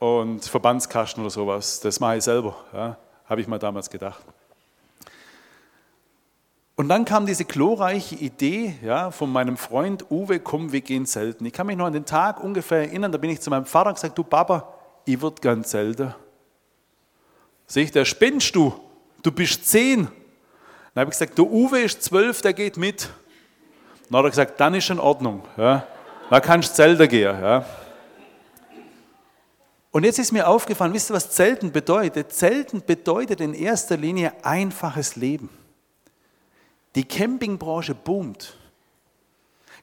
[0.00, 2.56] Und Verbandskasten oder sowas, das mache ich selber.
[2.72, 2.96] Ja.
[3.26, 4.24] Habe ich mal damals gedacht.
[6.78, 11.46] Und dann kam diese glorreiche Idee ja, von meinem Freund Uwe, komm, wir gehen zelten.
[11.46, 13.88] Ich kann mich noch an den Tag ungefähr erinnern, da bin ich zu meinem Vater
[13.88, 14.74] und gesagt, du Papa,
[15.06, 16.14] ich würde gern zelten.
[17.66, 18.74] Sehe ich, der spinnst du,
[19.22, 20.04] du bist zehn.
[20.94, 23.08] Dann habe ich gesagt, der Uwe ist zwölf, der geht mit.
[24.10, 25.42] Dann hat er gesagt, dann ist in Ordnung.
[25.56, 25.86] Ja.
[26.28, 27.40] Da kannst du Zelten gehen.
[27.40, 27.64] Ja.
[29.92, 32.32] Und jetzt ist mir aufgefallen, wisst ihr, was Zelten bedeutet?
[32.32, 35.48] Zelten bedeutet in erster Linie einfaches Leben.
[36.96, 38.56] Die Campingbranche boomt.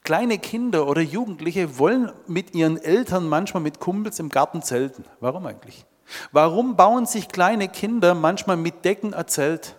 [0.04, 5.06] Kleine Kinder oder Jugendliche wollen mit ihren Eltern manchmal mit Kumpels im Garten zelten.
[5.22, 5.86] Warum eigentlich?
[6.32, 9.76] Warum bauen sich kleine Kinder manchmal mit Decken ein Zelt?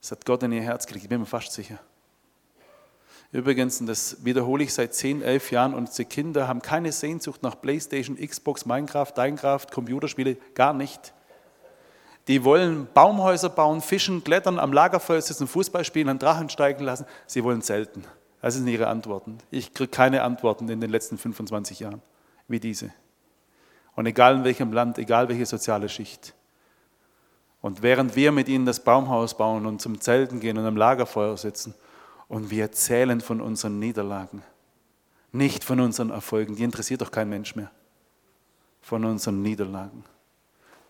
[0.00, 1.78] Das hat Gott in ihr Herz gelegt, ich bin mir fast sicher.
[3.30, 7.60] Übrigens, und das wiederhole ich seit 10, 11 Jahren, unsere Kinder haben keine Sehnsucht nach
[7.60, 11.12] Playstation, Xbox, Minecraft, Minecraft, Computerspiele, gar nicht.
[12.28, 17.06] Die wollen Baumhäuser bauen, fischen, klettern, am Lagerfeuer sitzen, Fußball spielen, einen Drachen steigen lassen.
[17.26, 18.04] Sie wollen selten.
[18.42, 19.38] Das sind ihre Antworten.
[19.50, 22.02] Ich kriege keine Antworten in den letzten 25 Jahren
[22.48, 22.92] wie diese.
[23.94, 26.34] Und egal in welchem Land, egal welche soziale Schicht.
[27.60, 31.36] Und während wir mit ihnen das Baumhaus bauen und zum Zelten gehen und am Lagerfeuer
[31.36, 31.74] sitzen
[32.28, 34.42] und wir erzählen von unseren Niederlagen,
[35.32, 37.70] nicht von unseren Erfolgen, die interessiert doch kein Mensch mehr,
[38.80, 40.04] von unseren Niederlagen.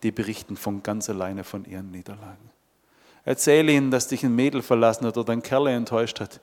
[0.03, 2.51] Die berichten von ganz alleine von ihren Niederlagen.
[3.23, 6.39] Erzähle ihnen, dass dich ein Mädel verlassen hat oder ein Kerl enttäuscht hat.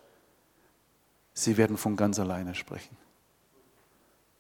[1.33, 2.97] Sie werden von ganz alleine sprechen.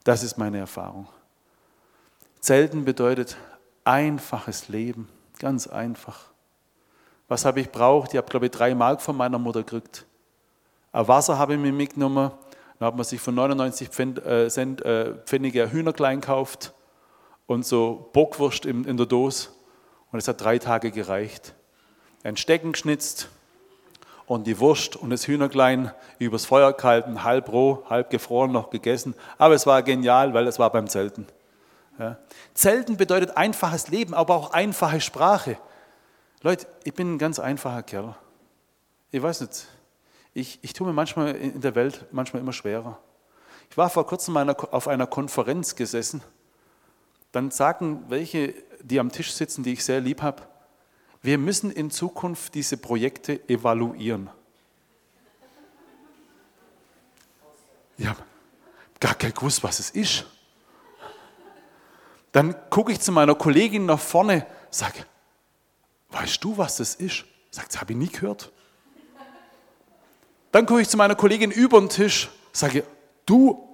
[0.04, 1.08] Das ist meine Erfahrung.
[2.40, 3.36] Zelten bedeutet
[3.84, 6.26] einfaches Leben, ganz einfach.
[7.28, 8.12] Was habe ich braucht?
[8.12, 10.04] Ich habe, glaube ich, drei Mark von meiner Mutter gekriegt.
[10.92, 12.30] Ein Wasser habe ich mir mitgenommen.
[12.78, 16.74] Dann hat man sich von 99 Pfennig, äh, äh, Pfennige Hühnerklein gekauft
[17.46, 19.48] und so Bockwurst in, in der Dose.
[20.12, 21.54] Und es hat drei Tage gereicht.
[22.22, 23.28] Ein Stecken geschnitzt
[24.26, 29.14] und die Wurst und das Hühnerklein übers Feuer gehalten, halb roh, halb gefroren noch gegessen.
[29.38, 31.26] Aber es war genial, weil es war beim Zelten.
[31.98, 32.18] Ja.
[32.54, 35.58] Zelten bedeutet einfaches Leben, aber auch einfache Sprache.
[36.42, 38.16] Leute, ich bin ein ganz einfacher Kerl.
[39.10, 39.68] Ich weiß nicht,
[40.32, 42.98] ich, ich tue mir manchmal in der Welt manchmal immer schwerer.
[43.70, 46.22] Ich war vor kurzem auf einer Konferenz gesessen.
[47.34, 50.44] Dann sagen welche, die am Tisch sitzen, die ich sehr lieb habe,
[51.20, 54.30] wir müssen in Zukunft diese Projekte evaluieren.
[57.98, 58.22] Ich habe
[59.00, 60.26] gar kein gewusst, was es ist.
[62.30, 65.04] Dann gucke ich zu meiner Kollegin nach vorne, sage,
[66.10, 67.24] weißt du, was das ist?
[67.50, 68.52] Sagt, das habe ich nie gehört.
[70.52, 72.84] Dann gucke ich zu meiner Kollegin über den Tisch, sage,
[73.26, 73.73] du,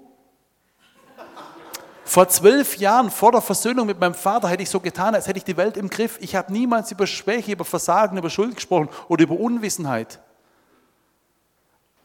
[2.11, 5.39] vor zwölf Jahren, vor der Versöhnung mit meinem Vater, hätte ich so getan, als hätte
[5.39, 6.19] ich die Welt im Griff.
[6.21, 10.19] Ich habe niemals über Schwäche, über Versagen, über Schuld gesprochen oder über Unwissenheit.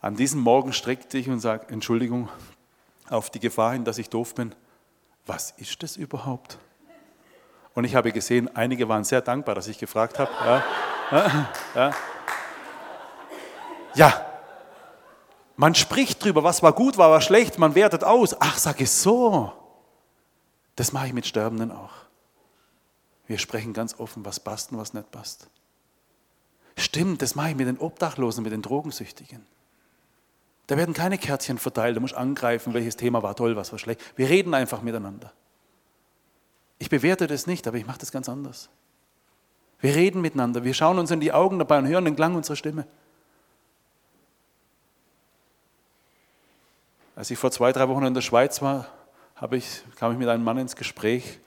[0.02, 2.30] An diesem Morgen streckte ich und sage, Entschuldigung,
[3.10, 4.54] auf die Gefahr hin, dass ich doof bin.
[5.26, 6.60] Was ist das überhaupt?
[7.74, 10.30] Und ich habe gesehen, einige waren sehr dankbar, dass ich gefragt habe.
[10.46, 10.63] Ja,
[11.74, 11.91] ja,
[13.96, 14.26] ja.
[15.56, 18.36] man spricht drüber, was war gut, was war schlecht, man wertet aus.
[18.39, 19.64] Ach, sag ich so.
[20.76, 21.94] Das mache ich mit Sterbenden auch.
[23.28, 25.48] Wir sprechen ganz offen, was passt und was nicht passt.
[26.78, 29.46] Stimmt, das mache ich mit den Obdachlosen, mit den Drogensüchtigen.
[30.68, 34.02] Da werden keine Kärtchen verteilt, du musst angreifen, welches Thema war toll, was war schlecht.
[34.18, 35.32] Wir reden einfach miteinander.
[36.80, 38.70] Ich bewerte das nicht, aber ich mache das ganz anders.
[39.80, 42.56] Wir reden miteinander, wir schauen uns in die Augen dabei und hören den Klang unserer
[42.56, 42.88] Stimme.
[47.16, 48.88] Als ich vor zwei, drei Wochen in der Schweiz war,
[49.52, 51.39] ich, kam ich mit einem Mann ins Gespräch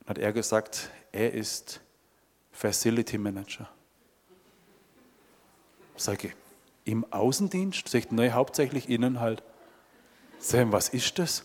[0.00, 1.80] und hat er gesagt, er ist
[2.52, 3.68] Facility Manager.
[5.96, 6.34] Sage ich,
[6.84, 7.88] im Außendienst?
[7.88, 9.42] Sag ich, nein, hauptsächlich innen halt.
[10.38, 11.44] Ich, was ist das?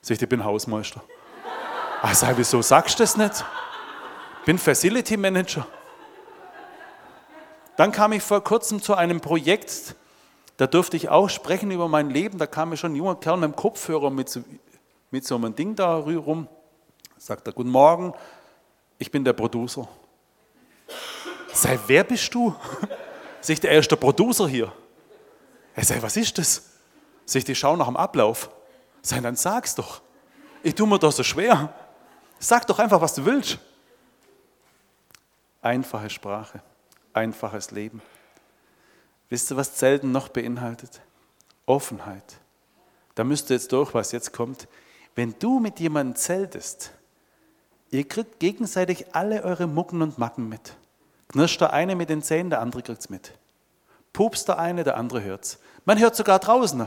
[0.00, 1.02] Sag ich, ich bin Hausmeister.
[2.02, 3.44] Ah, sag wieso sagst du das nicht?
[4.40, 5.66] Ich bin Facility Manager.
[7.76, 9.94] Dann kam ich vor kurzem zu einem Projekt,
[10.56, 12.38] da durfte ich auch sprechen über mein Leben.
[12.38, 14.28] Da kam mir schon ein junger Kerl mit einem Kopfhörer mit
[15.10, 16.48] mit so einem Ding da rum.
[17.16, 18.12] Sagt er, guten Morgen,
[18.98, 19.88] ich bin der Producer.
[21.52, 22.54] Sei, wer bist du?
[23.40, 24.72] Sagt er, er ist der Producer hier.
[25.74, 26.62] Er sagt, was ist das?
[27.24, 28.50] Sagt, ich schaue nach dem Ablauf.
[29.02, 30.00] Sei, dann sag's doch.
[30.62, 31.72] Ich tue mir das so schwer.
[32.38, 33.58] Sag doch einfach, was du willst.
[35.62, 36.62] Einfache Sprache,
[37.12, 38.00] einfaches Leben.
[39.28, 41.00] Wisst ihr, was Zelten noch beinhaltet?
[41.66, 42.38] Offenheit.
[43.14, 44.68] Da müsst ihr jetzt durch, was jetzt kommt.
[45.18, 46.92] Wenn du mit jemandem zeltest,
[47.90, 50.76] ihr kriegt gegenseitig alle eure Mucken und Macken mit.
[51.26, 53.32] Knirscht der eine mit den Zähnen, der andere kriegt es mit.
[54.12, 55.58] Pupst der eine, der andere hört es.
[55.84, 56.86] Man hört sogar draußen,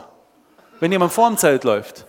[0.80, 2.06] wenn jemand vor dem Zelt läuft.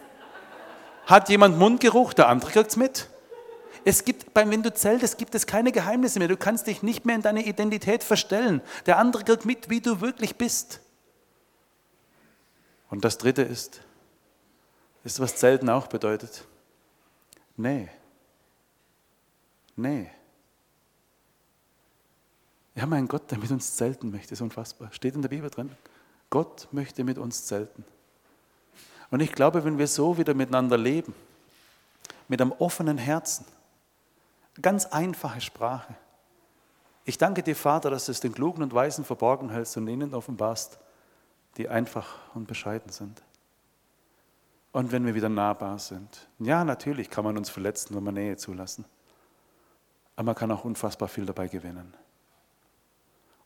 [1.06, 3.08] Hat jemand Mundgeruch, der andere kriegt es mit.
[3.84, 6.28] Es gibt, wenn du zeltest, gibt es keine Geheimnisse mehr.
[6.28, 8.60] Du kannst dich nicht mehr in deine Identität verstellen.
[8.86, 10.78] Der andere kriegt mit, wie du wirklich bist.
[12.90, 13.80] Und das Dritte ist,
[15.02, 16.44] Wisst ihr, was Zelten auch bedeutet?
[17.56, 17.88] Nee.
[19.76, 20.10] Nee.
[22.74, 24.30] Wir haben einen Gott, der mit uns zelten möchte.
[24.30, 24.92] Das ist unfassbar.
[24.92, 25.70] Steht in der Bibel drin.
[26.30, 27.84] Gott möchte mit uns zelten.
[29.10, 31.14] Und ich glaube, wenn wir so wieder miteinander leben,
[32.28, 33.44] mit einem offenen Herzen,
[34.60, 35.94] ganz einfache Sprache.
[37.04, 40.14] Ich danke dir, Vater, dass du es den Klugen und Weisen verborgen hältst und ihnen
[40.14, 40.78] offenbarst,
[41.58, 43.20] die einfach und bescheiden sind.
[44.72, 46.28] Und wenn wir wieder nahbar sind.
[46.38, 48.84] Ja, natürlich kann man uns verletzen, wenn wir Nähe zulassen.
[50.16, 51.94] Aber man kann auch unfassbar viel dabei gewinnen.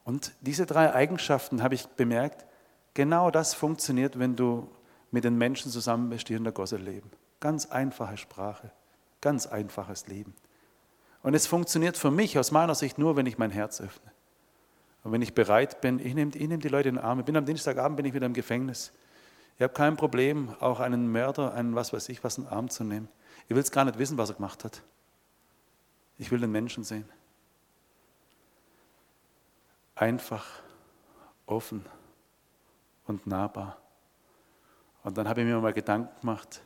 [0.04, 2.46] Und diese drei Eigenschaften habe ich bemerkt,
[2.94, 4.68] genau das funktioniert, wenn du
[5.10, 7.10] mit den Menschen zusammen bist, die in der Gosse leben.
[7.40, 8.70] Ganz einfache Sprache,
[9.20, 10.34] ganz einfaches Leben.
[11.22, 14.12] Und es funktioniert für mich aus meiner Sicht nur, wenn ich mein Herz öffne.
[15.02, 17.18] Und wenn ich bereit bin, ich nehme, ich nehme die Leute in den Arm.
[17.18, 18.92] Ich bin am Dienstagabend bin ich wieder im Gefängnis.
[19.56, 22.68] Ich habe kein Problem, auch einen Mörder, einen was weiß ich, was in den Arm
[22.68, 23.08] zu nehmen.
[23.48, 24.82] Ich will es gar nicht wissen, was er gemacht hat.
[26.18, 27.08] Ich will den Menschen sehen.
[29.94, 30.44] Einfach,
[31.46, 31.84] offen
[33.06, 33.78] und nahbar.
[35.02, 36.60] Und dann habe ich mir mal Gedanken gemacht,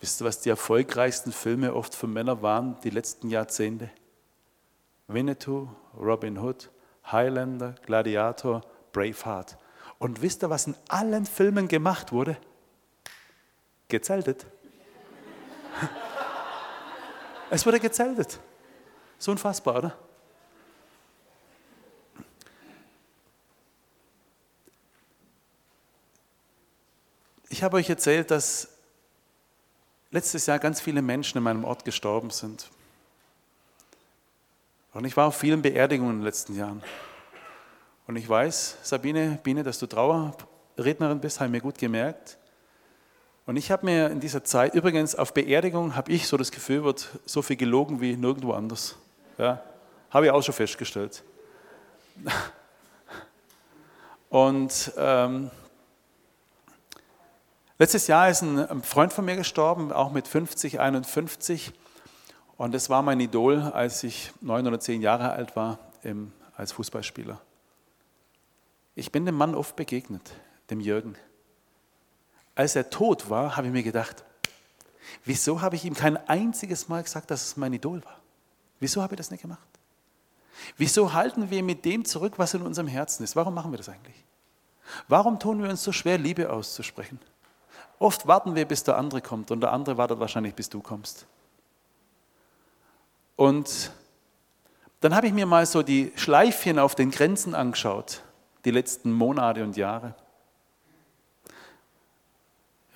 [0.00, 3.90] wisst ihr, was die erfolgreichsten Filme oft für Männer waren, die letzten Jahrzehnte?
[5.06, 6.70] Winnetou, Robin Hood,
[7.10, 8.62] Highlander, Gladiator,
[8.92, 9.56] Braveheart.
[10.00, 12.36] Und wisst ihr, was in allen Filmen gemacht wurde?
[13.86, 14.46] Gezeltet.
[17.52, 18.38] Es wurde gezeltet.
[19.18, 19.98] So unfassbar, oder?
[27.48, 28.68] Ich habe euch erzählt, dass
[30.12, 32.70] letztes Jahr ganz viele Menschen in meinem Ort gestorben sind.
[34.94, 36.82] Und ich war auf vielen Beerdigungen in den letzten Jahren.
[38.10, 42.38] Und ich weiß, Sabine, Biene, dass du Trauerrednerin bist, habe ich mir gut gemerkt.
[43.46, 46.82] Und ich habe mir in dieser Zeit, übrigens auf Beerdigung habe ich so das Gefühl,
[46.82, 48.96] wird so viel gelogen wie nirgendwo anders.
[49.38, 49.62] Ja,
[50.10, 51.22] habe ich auch schon festgestellt.
[54.28, 55.52] Und ähm,
[57.78, 61.72] letztes Jahr ist ein Freund von mir gestorben, auch mit 50, 51.
[62.56, 66.72] Und das war mein Idol, als ich neun oder zehn Jahre alt war im, als
[66.72, 67.40] Fußballspieler.
[69.00, 70.30] Ich bin dem Mann oft begegnet,
[70.68, 71.16] dem Jürgen.
[72.54, 74.24] Als er tot war, habe ich mir gedacht,
[75.24, 78.20] wieso habe ich ihm kein einziges Mal gesagt, dass es mein Idol war?
[78.78, 79.66] Wieso habe ich das nicht gemacht?
[80.76, 83.36] Wieso halten wir mit dem zurück, was in unserem Herzen ist?
[83.36, 84.22] Warum machen wir das eigentlich?
[85.08, 87.18] Warum tun wir uns so schwer, Liebe auszusprechen?
[87.98, 91.24] Oft warten wir, bis der andere kommt und der andere wartet wahrscheinlich, bis du kommst.
[93.36, 93.92] Und
[95.00, 98.24] dann habe ich mir mal so die Schleifchen auf den Grenzen angeschaut,
[98.64, 100.14] die letzten Monate und Jahre.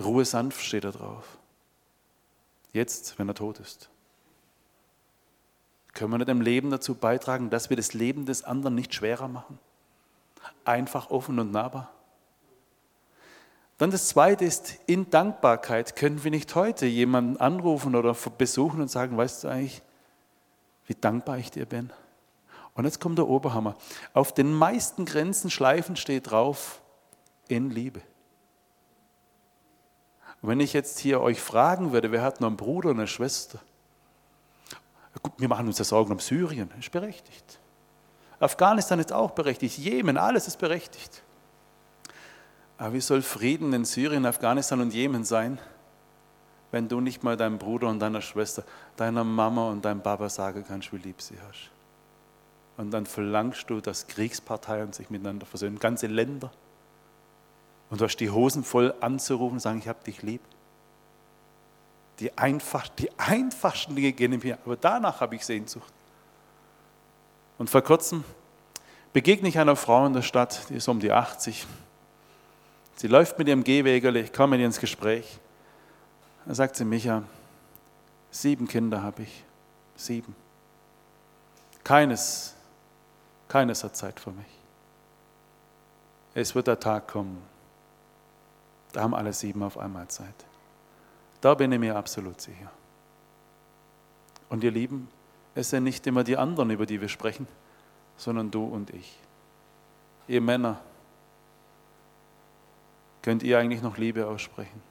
[0.00, 1.38] Ruhe sanft steht da drauf.
[2.72, 3.88] Jetzt, wenn er tot ist.
[5.92, 9.28] Können wir nicht im Leben dazu beitragen, dass wir das Leben des anderen nicht schwerer
[9.28, 9.58] machen?
[10.64, 11.92] Einfach offen und nahbar.
[13.78, 18.90] Dann das Zweite ist, in Dankbarkeit können wir nicht heute jemanden anrufen oder besuchen und
[18.90, 19.82] sagen, weißt du eigentlich,
[20.86, 21.92] wie dankbar ich dir bin.
[22.74, 23.76] Und jetzt kommt der Oberhammer.
[24.12, 26.80] Auf den meisten Grenzenschleifen steht drauf,
[27.48, 28.00] in Liebe.
[30.42, 33.06] Und wenn ich jetzt hier euch fragen würde, wer hat noch einen Bruder und eine
[33.06, 33.60] Schwester?
[35.22, 37.60] Gut, wir machen uns ja Sorgen um Syrien, ist berechtigt.
[38.40, 41.22] Afghanistan ist auch berechtigt, Jemen, alles ist berechtigt.
[42.76, 45.58] Aber wie soll Frieden in Syrien, Afghanistan und Jemen sein,
[46.72, 48.64] wenn du nicht mal deinem Bruder und deiner Schwester,
[48.96, 51.70] deiner Mama und deinem Papa sagen kannst, wie lieb sie hast.
[52.76, 56.50] Und dann verlangst du, dass Kriegsparteien sich miteinander versöhnen, ganze Länder.
[57.90, 60.40] Und du hast die Hosen voll anzurufen und sagen, ich habe dich lieb.
[62.18, 65.92] Die, einfach, die einfachsten Dinge gehen mir, aber danach habe ich Sehnsucht.
[67.58, 68.24] Und vor kurzem
[69.12, 71.66] begegne ich einer Frau in der Stadt, die ist um die 80.
[72.96, 75.38] Sie läuft mit ihrem Gehwägerle, ich komme mit ihr ins Gespräch.
[76.46, 77.22] Da sagt sie, Micha,
[78.30, 79.44] sieben Kinder habe ich.
[79.96, 80.34] Sieben.
[81.82, 82.53] Keines,
[83.54, 84.52] keines hat Zeit für mich.
[86.34, 87.40] Es wird der Tag kommen.
[88.90, 90.34] Da haben alle sieben auf einmal Zeit.
[91.40, 92.72] Da bin ich mir absolut sicher.
[94.48, 95.06] Und ihr Lieben,
[95.54, 97.46] es sind nicht immer die anderen, über die wir sprechen,
[98.16, 99.16] sondern du und ich.
[100.26, 100.80] Ihr Männer,
[103.22, 104.82] könnt ihr eigentlich noch Liebe aussprechen?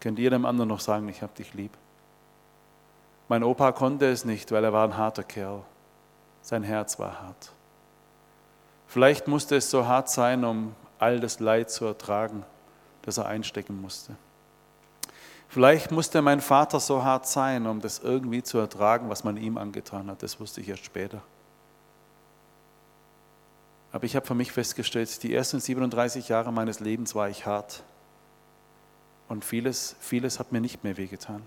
[0.00, 1.72] Könnt ihr dem anderen noch sagen, ich habe dich lieb?
[3.28, 5.62] Mein Opa konnte es nicht, weil er war ein harter Kerl.
[6.42, 7.52] Sein Herz war hart.
[8.86, 12.44] Vielleicht musste es so hart sein, um all das Leid zu ertragen,
[13.02, 14.16] das er einstecken musste.
[15.48, 19.56] Vielleicht musste mein Vater so hart sein, um das irgendwie zu ertragen, was man ihm
[19.56, 20.22] angetan hat.
[20.22, 21.22] Das wusste ich erst später.
[23.92, 27.82] Aber ich habe für mich festgestellt, die ersten 37 Jahre meines Lebens war ich hart.
[29.28, 31.42] Und vieles, vieles hat mir nicht mehr wehgetan.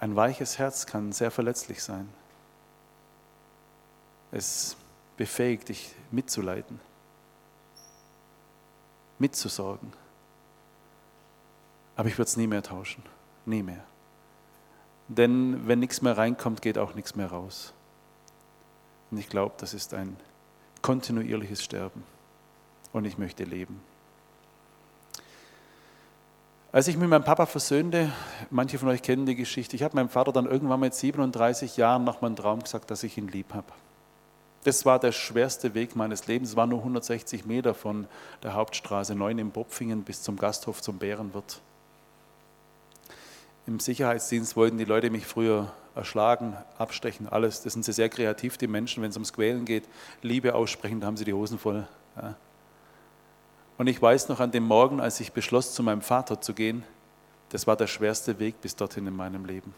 [0.00, 2.08] Ein weiches Herz kann sehr verletzlich sein.
[4.30, 4.76] Es
[5.16, 6.80] befähigt dich mitzuleiden,
[9.18, 9.92] mitzusorgen.
[11.96, 13.02] Aber ich würde es nie mehr tauschen,
[13.46, 13.84] nie mehr.
[15.08, 17.72] Denn wenn nichts mehr reinkommt, geht auch nichts mehr raus.
[19.10, 20.16] Und ich glaube, das ist ein
[20.82, 22.04] kontinuierliches Sterben.
[22.92, 23.80] Und ich möchte leben.
[26.70, 28.12] Als ich mit meinem Papa versöhnte,
[28.50, 32.04] manche von euch kennen die Geschichte, ich habe meinem Vater dann irgendwann mit 37 Jahren
[32.04, 33.72] noch mal einen Traum gesagt, dass ich ihn lieb habe.
[34.68, 36.50] Das war der schwerste Weg meines Lebens.
[36.50, 38.06] Es war nur 160 Meter von
[38.42, 41.62] der Hauptstraße 9 in Bopfingen bis zum Gasthof zum Bärenwirt.
[43.66, 47.62] Im Sicherheitsdienst wollten die Leute mich früher erschlagen, abstechen, alles.
[47.62, 49.84] Das sind sie sehr kreativ, die Menschen, wenn es ums Quälen geht.
[50.20, 51.88] Liebe aussprechen, da haben sie die Hosen voll.
[52.16, 52.34] Ja.
[53.78, 56.84] Und ich weiß noch an dem Morgen, als ich beschloss, zu meinem Vater zu gehen,
[57.48, 59.72] das war der schwerste Weg bis dorthin in meinem Leben.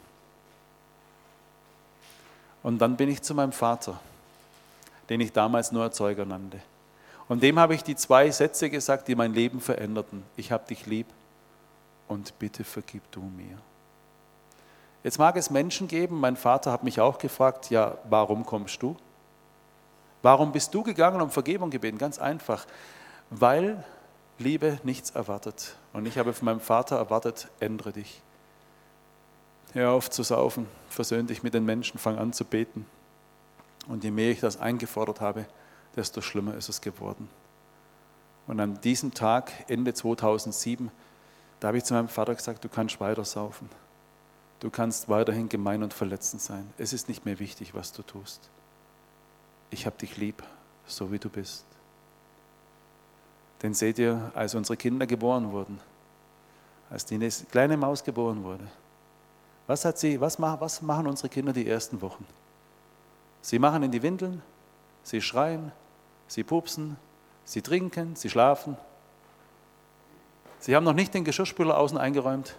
[2.64, 4.00] Und dann bin ich zu meinem Vater,
[5.10, 6.60] den ich damals nur Erzeuger nannte.
[7.28, 10.22] Und dem habe ich die zwei Sätze gesagt, die mein Leben veränderten.
[10.36, 11.06] Ich habe dich lieb
[12.08, 13.58] und bitte vergib du mir.
[15.04, 18.96] Jetzt mag es Menschen geben, mein Vater hat mich auch gefragt, ja, warum kommst du?
[20.22, 21.98] Warum bist du gegangen um Vergebung gebeten?
[21.98, 22.66] Ganz einfach
[23.30, 23.82] weil
[24.38, 25.76] Liebe nichts erwartet.
[25.92, 28.20] Und ich habe von meinem Vater erwartet, ändere dich.
[29.72, 32.84] Hör auf zu saufen, versöhn dich mit den Menschen, fang an zu beten.
[33.90, 35.46] Und je mehr ich das eingefordert habe,
[35.96, 37.28] desto schlimmer ist es geworden.
[38.46, 40.92] Und an diesem Tag, Ende 2007,
[41.58, 43.68] da habe ich zu meinem Vater gesagt, du kannst weiter saufen.
[44.60, 46.72] Du kannst weiterhin gemein und verletzend sein.
[46.78, 48.48] Es ist nicht mehr wichtig, was du tust.
[49.70, 50.40] Ich habe dich lieb,
[50.86, 51.64] so wie du bist.
[53.60, 55.80] Denn seht ihr, als unsere Kinder geboren wurden,
[56.90, 57.18] als die
[57.50, 58.68] kleine Maus geboren wurde,
[59.66, 62.24] was, hat sie, was, was machen unsere Kinder die ersten Wochen?
[63.42, 64.42] Sie machen in die Windeln,
[65.02, 65.72] sie schreien,
[66.26, 66.96] sie pupsen,
[67.44, 68.76] sie trinken, sie schlafen.
[70.58, 72.54] Sie haben noch nicht den Geschirrspüler außen eingeräumt,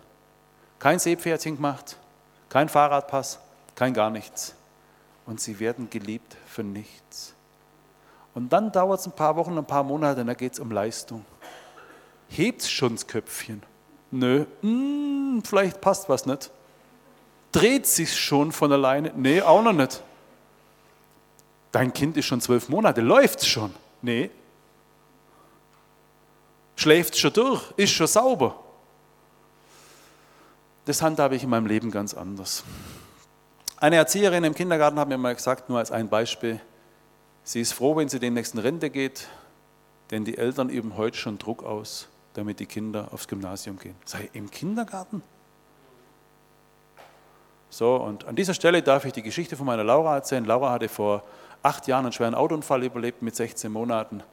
[0.80, 1.98] kein Seepferdchen gemacht,
[2.50, 3.40] kein Fahrradpass,
[3.76, 4.56] kein gar nichts.
[5.26, 7.34] Und sie werden geliebt für nichts.
[8.34, 10.72] Und dann dauert es ein paar Wochen, ein paar Monate, und dann geht es um
[10.72, 11.24] Leistung.
[12.30, 13.62] Hebt schon das Köpfchen?
[14.10, 16.50] Nö, hm, vielleicht passt was nicht.
[17.52, 19.12] Dreht sich schon von alleine?
[19.16, 20.02] Nee, auch noch nicht.
[21.72, 23.74] Dein Kind ist schon zwölf Monate, läuft es schon?
[24.02, 24.30] Nee.
[26.76, 27.64] Schläft schon durch?
[27.78, 28.56] Ist schon sauber?
[30.86, 32.64] Das handhabe ich in meinem Leben ganz anders.
[33.78, 36.60] Eine Erzieherin im Kindergarten hat mir mal gesagt, nur als ein Beispiel,
[37.44, 39.28] Sie ist froh, wenn sie den nächsten Rente geht,
[40.12, 43.96] denn die Eltern üben heute schon Druck aus, damit die Kinder aufs Gymnasium gehen.
[44.06, 45.24] Sei im Kindergarten?
[47.70, 50.46] So, und an dieser Stelle darf ich die Geschichte von meiner Laura erzählen.
[50.46, 51.24] Laura hatte vor
[51.64, 54.24] acht Jahren einen schweren Autounfall überlebt mit 16 Monaten.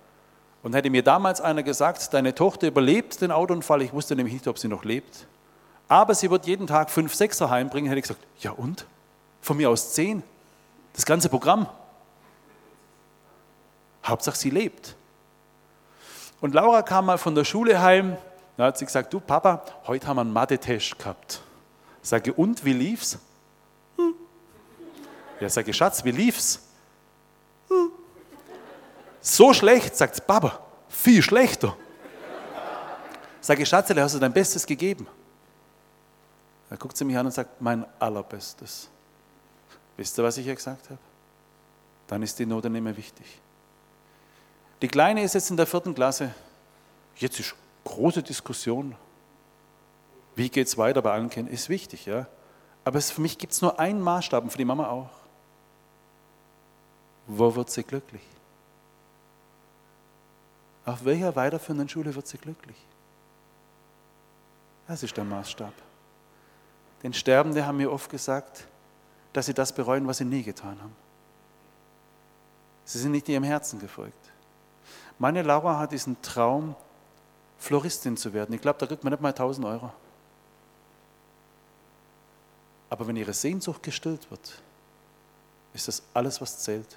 [0.63, 4.49] Und hätte mir damals einer gesagt, deine Tochter überlebt den Autounfall, ich wusste nämlich nicht,
[4.49, 5.27] ob sie noch lebt,
[5.89, 8.87] aber sie wird jeden Tag fünf Sechser heimbringen, hätte ich gesagt, ja und?
[9.41, 10.23] Von mir aus zehn.
[10.93, 11.67] Das ganze Programm.
[14.05, 14.95] Hauptsache sie lebt.
[16.41, 18.17] Und Laura kam mal von der Schule heim,
[18.57, 21.41] da hat sie gesagt, du Papa, heute haben wir einen Mathe-Test gehabt.
[22.03, 23.19] Sage, und, wie lief's?
[23.97, 24.15] Hm.
[25.41, 26.68] Ja, sage, Schatz, wie lief's?
[29.21, 31.77] So schlecht, sagt Papa, viel schlechter.
[33.41, 35.07] Sage, Schatz, hast du dein Bestes gegeben?
[36.71, 38.89] Da guckt sie mich an und sagt, mein allerbestes.
[39.97, 40.99] Wisst ihr, was ich ihr gesagt habe?
[42.07, 43.41] Dann ist die Note nicht mehr wichtig.
[44.81, 46.35] Die Kleine ist jetzt in der vierten Klasse.
[47.17, 48.95] Jetzt ist große Diskussion.
[50.37, 51.53] Wie geht es weiter bei allen Kindern?
[51.53, 52.27] Ist wichtig, ja.
[52.85, 55.11] Aber für mich gibt es nur einen Maßstab und für die Mama auch.
[57.29, 58.23] Wo wird sie glücklich?
[60.87, 62.77] Auf welcher weiterführenden Schule wird sie glücklich?
[64.87, 65.75] Das ist der Maßstab.
[67.03, 68.67] Denn Sterbende haben mir oft gesagt,
[69.35, 70.97] dass sie das bereuen, was sie nie getan haben.
[72.87, 74.33] Sie sind nicht ihrem Herzen gefolgt.
[75.19, 76.75] Meine Laura hat diesen Traum,
[77.59, 78.55] Floristin zu werden.
[78.55, 79.93] Ich glaube, da kriegt man nicht mal 1000 Euro.
[82.89, 84.63] Aber wenn ihre Sehnsucht gestillt wird,
[85.75, 86.97] ist das alles, was zählt.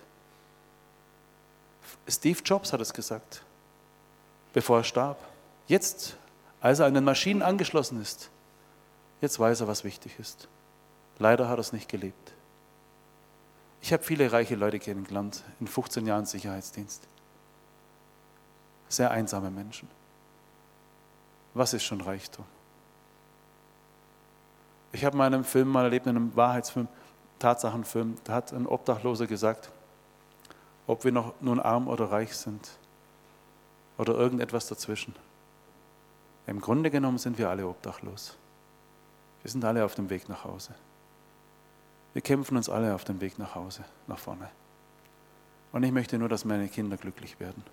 [2.07, 3.43] Steve Jobs hat es gesagt,
[4.53, 5.17] bevor er starb.
[5.67, 6.17] Jetzt,
[6.59, 8.29] als er an den Maschinen angeschlossen ist,
[9.21, 10.47] Jetzt weiß er, was wichtig ist.
[11.19, 12.33] Leider hat er es nicht gelebt.
[13.81, 17.07] Ich habe viele reiche Leute kennengelernt in 15 Jahren Sicherheitsdienst.
[18.89, 19.87] Sehr einsame Menschen.
[21.53, 22.45] Was ist schon Reichtum?
[24.91, 26.87] Ich habe in einem Film mal erlebt, in einem Wahrheitsfilm,
[27.39, 29.71] Tatsachenfilm, da hat ein Obdachloser gesagt,
[30.87, 32.69] ob wir noch nun arm oder reich sind
[33.97, 35.15] oder irgendetwas dazwischen.
[36.47, 38.37] Im Grunde genommen sind wir alle obdachlos.
[39.43, 40.75] Wir sind alle auf dem Weg nach Hause.
[42.13, 44.49] Wir kämpfen uns alle auf dem Weg nach Hause, nach vorne.
[45.71, 47.63] Und ich möchte nur, dass meine Kinder glücklich werden.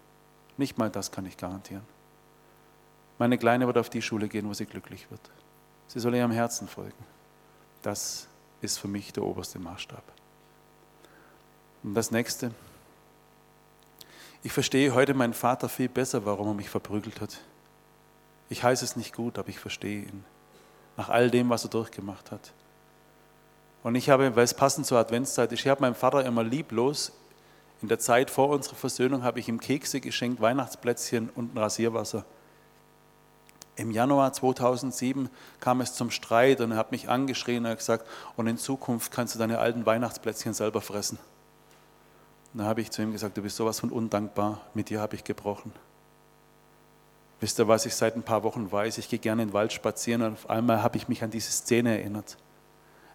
[0.57, 1.83] Nicht mal das kann ich garantieren.
[3.19, 5.21] Meine Kleine wird auf die Schule gehen, wo sie glücklich wird.
[5.89, 7.05] Sie soll ihrem Herzen folgen.
[7.83, 8.29] Das
[8.61, 10.03] ist für mich der oberste Maßstab.
[11.83, 12.53] Und das nächste.
[14.43, 17.39] Ich verstehe heute meinen Vater viel besser, warum er mich verprügelt hat.
[18.49, 20.24] Ich heiße es nicht gut, aber ich verstehe ihn.
[20.97, 22.53] Nach all dem, was er durchgemacht hat.
[23.82, 27.12] Und ich habe, weil es passend zur Adventszeit ist, ich habe meinem Vater immer lieblos,
[27.80, 32.24] in der Zeit vor unserer Versöhnung habe ich ihm Kekse geschenkt, Weihnachtsplätzchen und ein Rasierwasser.
[33.76, 35.30] Im Januar 2007
[35.61, 38.05] kam es zum Streit und er hat mich angeschrien und gesagt,
[38.36, 41.18] und in Zukunft kannst du deine alten Weihnachtsplätzchen selber fressen.
[42.53, 45.16] Und dann habe ich zu ihm gesagt, du bist sowas von undankbar, mit dir habe
[45.16, 45.72] ich gebrochen.
[47.40, 48.99] Wisst ihr, was ich seit ein paar Wochen weiß?
[48.99, 51.53] Ich gehe gerne in den Wald spazieren und auf einmal habe ich mich an diese
[51.53, 52.36] Szene erinnert.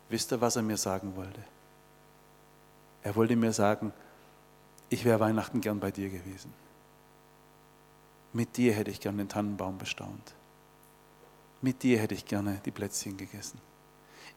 [0.09, 1.41] Wisst ihr, was er mir sagen wollte?
[3.01, 3.91] Er wollte mir sagen,
[4.89, 6.53] ich wäre Weihnachten gern bei dir gewesen.
[8.31, 10.33] Mit dir hätte ich gern den Tannenbaum bestaunt.
[11.61, 13.59] Mit dir hätte ich gerne die Plätzchen gegessen.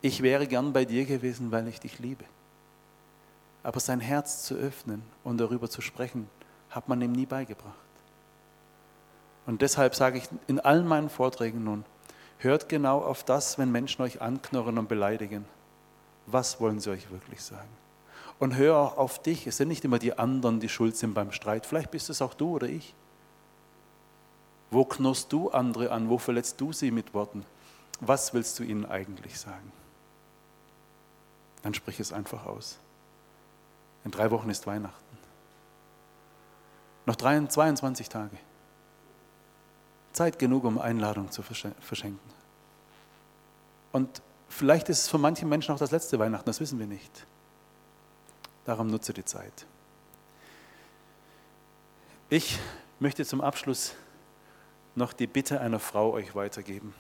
[0.00, 2.24] Ich wäre gern bei dir gewesen, weil ich dich liebe.
[3.66, 6.30] Aber sein Herz zu öffnen und darüber zu sprechen,
[6.70, 7.74] hat man ihm nie beigebracht.
[9.44, 11.84] Und deshalb sage ich in allen meinen Vorträgen nun,
[12.38, 15.46] hört genau auf das, wenn Menschen euch anknurren und beleidigen.
[16.26, 17.68] Was wollen sie euch wirklich sagen?
[18.38, 19.48] Und hör auch auf dich.
[19.48, 21.66] Es sind nicht immer die anderen, die schuld sind beim Streit.
[21.66, 22.94] Vielleicht bist es auch du oder ich.
[24.70, 26.08] Wo knurrst du andere an?
[26.08, 27.44] Wo verletzt du sie mit Worten?
[27.98, 29.72] Was willst du ihnen eigentlich sagen?
[31.64, 32.78] Dann sprich es einfach aus.
[34.06, 35.18] In drei Wochen ist Weihnachten.
[37.06, 38.36] Noch 22 Tage.
[40.12, 42.30] Zeit genug, um Einladung zu verschenken.
[43.90, 47.26] Und vielleicht ist es für manche Menschen auch das letzte Weihnachten, das wissen wir nicht.
[48.64, 49.66] Darum nutze die Zeit.
[52.28, 52.60] Ich
[53.00, 53.94] möchte zum Abschluss
[54.94, 56.94] noch die Bitte einer Frau euch weitergeben.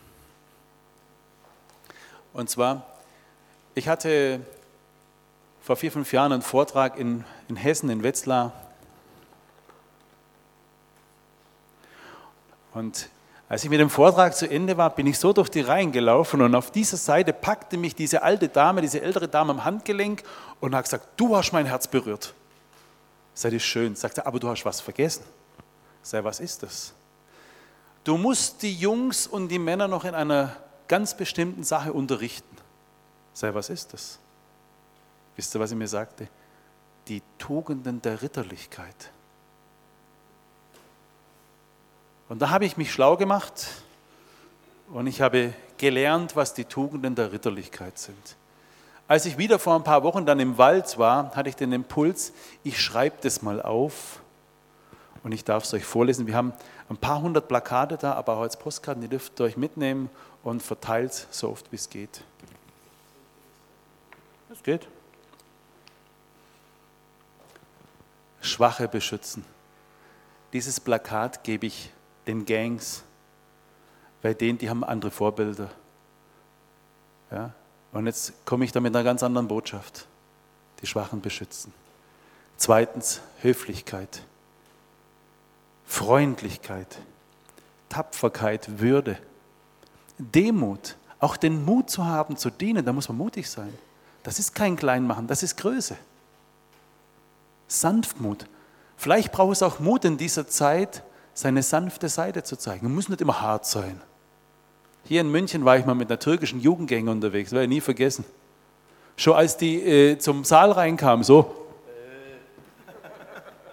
[2.32, 2.84] Und zwar,
[3.76, 4.40] ich hatte
[5.66, 8.52] vor vier, fünf Jahren einen Vortrag in, in Hessen, in Wetzlar.
[12.72, 13.08] Und
[13.48, 16.40] als ich mit dem Vortrag zu Ende war, bin ich so durch die Reihen gelaufen
[16.40, 20.22] und auf dieser Seite packte mich diese alte Dame, diese ältere Dame am Handgelenk
[20.60, 22.32] und hat gesagt, du hast mein Herz berührt.
[23.34, 23.96] Sei das schön.
[23.96, 25.24] Sagte, aber du hast was vergessen.
[26.00, 26.92] Sei, was ist das?
[28.04, 30.54] Du musst die Jungs und die Männer noch in einer
[30.86, 32.56] ganz bestimmten Sache unterrichten.
[33.34, 34.20] Sei, was ist das?
[35.36, 36.28] Wisst ihr, was er mir sagte?
[37.08, 39.10] Die Tugenden der Ritterlichkeit.
[42.28, 43.68] Und da habe ich mich schlau gemacht
[44.90, 48.36] und ich habe gelernt, was die Tugenden der Ritterlichkeit sind.
[49.08, 52.32] Als ich wieder vor ein paar Wochen dann im Wald war, hatte ich den Impuls,
[52.64, 54.20] ich schreibe das mal auf
[55.22, 56.26] und ich darf es euch vorlesen.
[56.26, 56.52] Wir haben
[56.88, 60.10] ein paar hundert Plakate da, aber auch als Postkarten, die dürft ihr euch mitnehmen
[60.42, 62.24] und verteilt so oft wie es geht.
[64.50, 64.88] Es geht.
[68.46, 69.44] Schwache beschützen.
[70.52, 71.90] Dieses Plakat gebe ich
[72.26, 73.02] den Gangs,
[74.22, 75.70] bei denen, die haben andere Vorbilder.
[77.30, 77.52] Ja?
[77.92, 80.06] Und jetzt komme ich da mit einer ganz anderen Botschaft.
[80.80, 81.72] Die Schwachen beschützen.
[82.56, 84.22] Zweitens Höflichkeit.
[85.86, 86.98] Freundlichkeit,
[87.88, 89.18] Tapferkeit, Würde,
[90.18, 93.72] Demut, auch den Mut zu haben, zu dienen, da muss man mutig sein.
[94.22, 95.96] Das ist kein Kleinmachen, das ist Größe.
[97.68, 98.46] Sanftmut.
[98.96, 101.02] Vielleicht braucht es auch Mut in dieser Zeit,
[101.34, 102.86] seine sanfte Seite zu zeigen.
[102.86, 104.00] Man muss nicht immer hart sein.
[105.04, 107.80] Hier in München war ich mal mit einer türkischen Jugendgänge unterwegs, das werde ich nie
[107.80, 108.24] vergessen.
[109.16, 111.54] Schon als die äh, zum Saal reinkamen, so,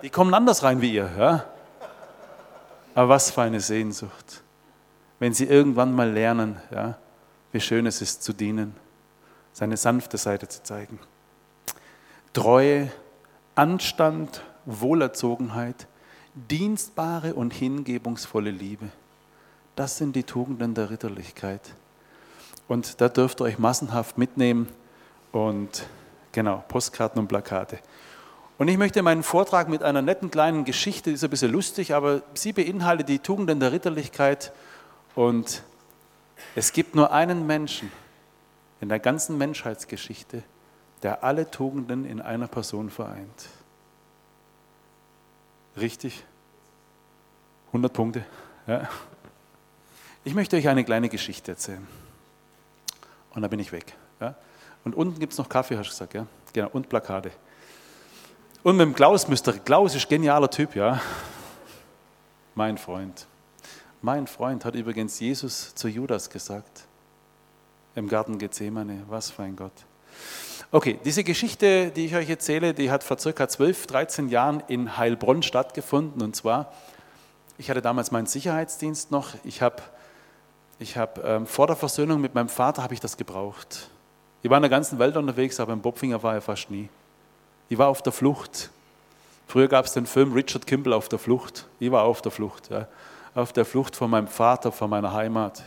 [0.02, 1.10] die kommen anders rein wie ihr.
[1.18, 1.46] Ja?
[2.94, 4.44] Aber was für eine Sehnsucht,
[5.20, 6.98] wenn sie irgendwann mal lernen, ja,
[7.52, 8.76] wie schön es ist zu dienen,
[9.54, 11.00] seine sanfte Seite zu zeigen.
[12.34, 12.92] Treue,
[13.56, 15.88] Anstand, Wohlerzogenheit,
[16.34, 18.90] dienstbare und hingebungsvolle Liebe.
[19.76, 21.62] Das sind die Tugenden der Ritterlichkeit.
[22.68, 24.68] Und da dürft ihr euch massenhaft mitnehmen
[25.32, 25.86] und
[26.32, 27.80] genau, Postkarten und Plakate.
[28.58, 31.94] Und ich möchte meinen Vortrag mit einer netten kleinen Geschichte, die ist ein bisschen lustig,
[31.94, 34.52] aber sie beinhaltet die Tugenden der Ritterlichkeit.
[35.16, 35.64] Und
[36.56, 37.92] es gibt nur einen Menschen
[38.80, 40.44] in der ganzen Menschheitsgeschichte,
[41.04, 43.50] der alle Tugenden in einer Person vereint.
[45.78, 46.24] Richtig?
[47.68, 48.26] 100 Punkte.
[48.68, 48.88] Ja.
[50.24, 51.86] Ich möchte euch eine kleine Geschichte erzählen.
[53.32, 53.94] Und dann bin ich weg.
[54.22, 54.36] Ja.
[54.86, 56.26] Und unten gibt es noch Kaffee, hast du gesagt, ja?
[56.54, 57.32] Genau, und Plakate.
[58.62, 61.02] Und mit dem Klaus müsst ihr, Klaus ist genialer Typ, ja.
[62.56, 63.28] Mein Freund.
[64.02, 66.86] Mein Freund hat übrigens Jesus zu Judas gesagt.
[67.96, 69.04] Im Garten Gethsemane.
[69.08, 69.74] Was für ein Gott.
[70.76, 74.98] Okay, diese Geschichte, die ich euch erzähle, die hat vor circa 12, 13 Jahren in
[74.98, 76.20] Heilbronn stattgefunden.
[76.24, 76.74] Und zwar,
[77.60, 79.36] ich hatte damals meinen Sicherheitsdienst noch.
[79.44, 79.84] Ich habe
[80.80, 83.88] ich hab, ähm, vor der Versöhnung mit meinem Vater habe ich das gebraucht.
[84.42, 86.90] Ich war in der ganzen Welt unterwegs, aber im Bobfinger war er fast nie.
[87.70, 88.72] Ich war auf der Flucht.
[89.46, 91.68] Früher gab es den Film Richard Kimball auf der Flucht.
[91.80, 92.72] Ich war auf der Flucht.
[92.72, 92.88] Ja.
[93.36, 95.62] Auf der Flucht von meinem Vater, von meiner Heimat.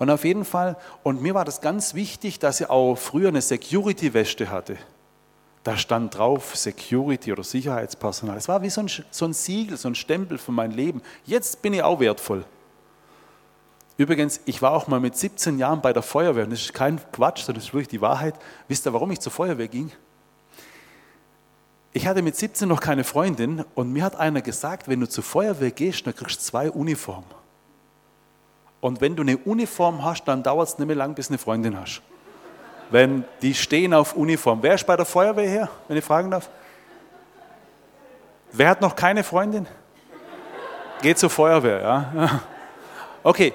[0.00, 3.42] Und auf jeden Fall, und mir war das ganz wichtig, dass ich auch früher eine
[3.42, 4.78] Security-Weste hatte.
[5.62, 8.38] Da stand drauf Security oder Sicherheitspersonal.
[8.38, 11.02] Es war wie so ein, so ein Siegel, so ein Stempel für mein Leben.
[11.26, 12.46] Jetzt bin ich auch wertvoll.
[13.98, 16.44] Übrigens, ich war auch mal mit 17 Jahren bei der Feuerwehr.
[16.44, 18.36] Und das ist kein Quatsch, sondern das ist wirklich die Wahrheit.
[18.68, 19.92] Wisst ihr, warum ich zur Feuerwehr ging?
[21.92, 25.24] Ich hatte mit 17 noch keine Freundin und mir hat einer gesagt, wenn du zur
[25.24, 27.39] Feuerwehr gehst, dann kriegst du zwei Uniformen.
[28.80, 31.38] Und wenn du eine Uniform hast, dann dauert es nicht mehr lang, bis du eine
[31.38, 32.00] Freundin hast.
[32.90, 34.58] Wenn die stehen auf Uniform.
[34.62, 36.48] Wer ist bei der Feuerwehr her, wenn ich fragen darf?
[38.52, 39.66] Wer hat noch keine Freundin?
[41.02, 42.40] Geht zur Feuerwehr, ja.
[43.22, 43.52] Okay,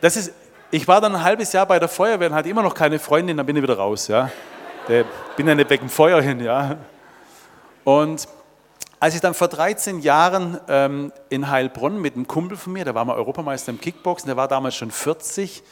[0.00, 0.32] das ist,
[0.72, 3.36] ich war dann ein halbes Jahr bei der Feuerwehr und hatte immer noch keine Freundin,
[3.36, 4.30] dann bin ich wieder raus, ja.
[5.36, 6.76] Bin ja nicht wegen Feuer hin, ja.
[7.84, 8.26] Und
[9.00, 12.94] als ich dann vor 13 Jahren ähm, in Heilbronn mit einem Kumpel von mir, der
[12.94, 15.62] war mal Europameister im Kickboxen, der war damals schon 40,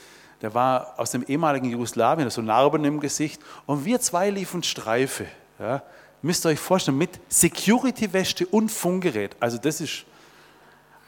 [0.41, 5.27] der war aus dem ehemaligen Jugoslawien, so Narben im Gesicht, und wir zwei liefen Streife.
[5.59, 5.83] Ja.
[6.23, 9.37] Müsst ihr euch vorstellen, mit Security-Weste und Funkgerät.
[9.39, 10.05] Also das ist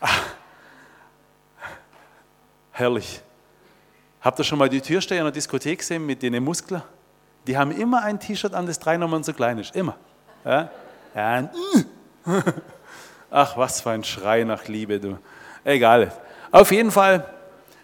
[0.01, 0.23] ach,
[2.73, 3.23] herrlich.
[4.21, 6.83] Habt ihr schon mal die Türsteher in der Diskothek gesehen mit den Muskeln?
[7.47, 9.75] Die haben immer ein T-Shirt an, das drei Nummern so klein ist.
[9.75, 9.97] Immer.
[10.45, 10.71] Ja?
[11.15, 11.51] Ja,
[13.31, 15.19] ach, was für ein Schrei nach Liebe, du.
[15.65, 16.13] Egal.
[16.51, 17.25] Auf jeden Fall,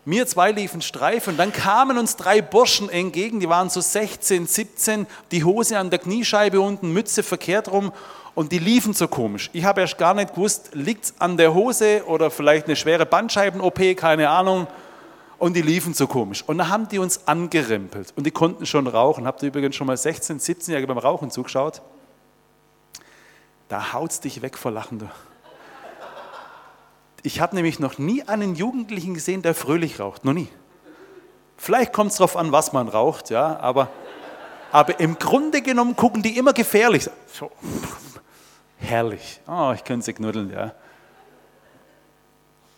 [0.04, 4.46] mir zwei liefen Streif und dann kamen uns drei Burschen entgegen, die waren so 16,
[4.46, 7.92] 17, die Hose an der Kniescheibe unten, Mütze verkehrt rum
[8.36, 9.50] und die liefen so komisch.
[9.52, 13.06] Ich habe erst gar nicht gewusst, liegt es an der Hose oder vielleicht eine schwere
[13.06, 14.66] Bandscheiben-OP, keine Ahnung.
[15.38, 16.42] Und die liefen so komisch.
[16.46, 19.26] Und dann haben die uns angerempelt und die konnten schon rauchen.
[19.26, 21.82] Habt ihr übrigens schon mal 16, 17-Jährige beim Rauchen zugeschaut?
[23.68, 24.98] Da haut's dich weg vor Lachen.
[24.98, 25.08] Du.
[27.22, 30.24] Ich habe nämlich noch nie einen Jugendlichen gesehen, der fröhlich raucht.
[30.24, 30.48] Noch nie.
[31.56, 33.88] Vielleicht kommt es darauf an, was man raucht, ja, aber,
[34.70, 37.08] aber im Grunde genommen gucken die immer gefährlich.
[37.26, 37.50] So,
[38.78, 39.40] herrlich.
[39.48, 40.72] Oh, ich könnte sie knuddeln, ja.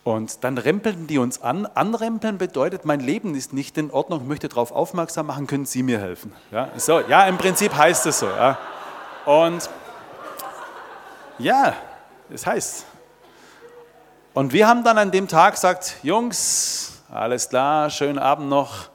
[0.05, 1.67] Und dann rempelten die uns an.
[1.67, 5.83] Anrempeln bedeutet, mein Leben ist nicht in Ordnung, ich möchte darauf aufmerksam machen, können Sie
[5.83, 6.33] mir helfen?
[6.51, 8.27] Ja, so, ja im Prinzip heißt es so.
[8.27, 8.57] Ja.
[9.25, 9.69] Und
[11.39, 11.75] ja,
[12.29, 12.85] das heißt.
[14.33, 18.89] Und wir haben dann an dem Tag gesagt, Jungs, alles klar, schönen Abend noch.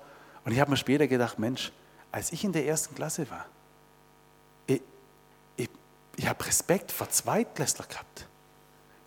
[0.45, 1.73] Und ich habe mir später gedacht, Mensch,
[2.13, 3.47] als ich in der ersten Klasse war,
[4.67, 4.81] ich,
[5.57, 5.69] ich,
[6.17, 8.27] ich habe Respekt vor Zweitklässler gehabt.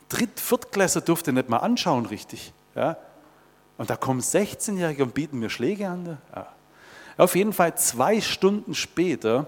[0.09, 2.53] Dritt-, Viertklässler durfte nicht mal anschauen richtig.
[2.75, 2.97] Ja?
[3.77, 6.17] Und da kommen 16-Jährige und bieten mir Schläge an.
[6.35, 6.47] Ja.
[7.17, 9.47] Auf jeden Fall zwei Stunden später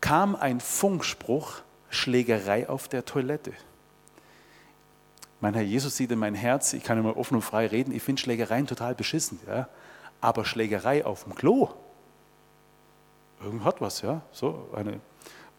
[0.00, 1.60] kam ein Funkspruch,
[1.90, 3.52] Schlägerei auf der Toilette.
[5.40, 8.02] Mein Herr Jesus sieht in mein Herz, ich kann immer offen und frei reden, ich
[8.02, 9.68] finde Schlägereien total beschissen, ja.
[10.20, 11.68] Aber Schlägerei auf dem Klo,
[13.42, 14.20] irgend hat was, ja.
[14.32, 15.00] So eine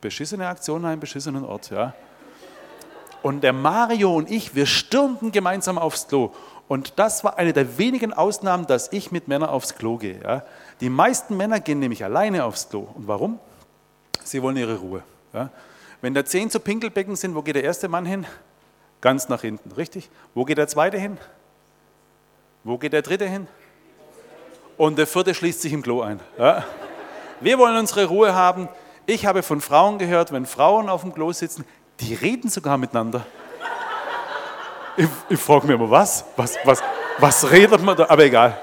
[0.02, 1.94] beschissene Aktion an einem beschissenen Ort, ja.
[3.22, 6.32] Und der Mario und ich, wir stürmten gemeinsam aufs Klo.
[6.68, 10.22] Und das war eine der wenigen Ausnahmen, dass ich mit Männern aufs Klo gehe.
[10.22, 10.44] Ja.
[10.80, 12.88] Die meisten Männer gehen nämlich alleine aufs Klo.
[12.94, 13.40] Und warum?
[14.24, 15.04] Sie wollen ihre Ruhe.
[15.34, 15.50] Ja.
[16.02, 18.26] Wenn da zehn zu Pinkelbecken sind, wo geht der erste Mann hin?
[19.02, 20.10] Ganz nach hinten, richtig?
[20.34, 21.18] Wo geht der zweite hin?
[22.64, 23.48] Wo geht der dritte hin?
[24.78, 26.20] Und der vierte schließt sich im Klo ein.
[26.38, 26.66] Ja?
[27.42, 28.70] Wir wollen unsere Ruhe haben.
[29.06, 31.66] Ich habe von Frauen gehört, wenn Frauen auf dem Klo sitzen,
[32.00, 33.26] die reden sogar miteinander.
[34.96, 36.26] Ich, ich frage mich immer, was?
[36.36, 36.82] Was, was?
[37.18, 38.10] was redet man da?
[38.10, 38.58] Aber egal.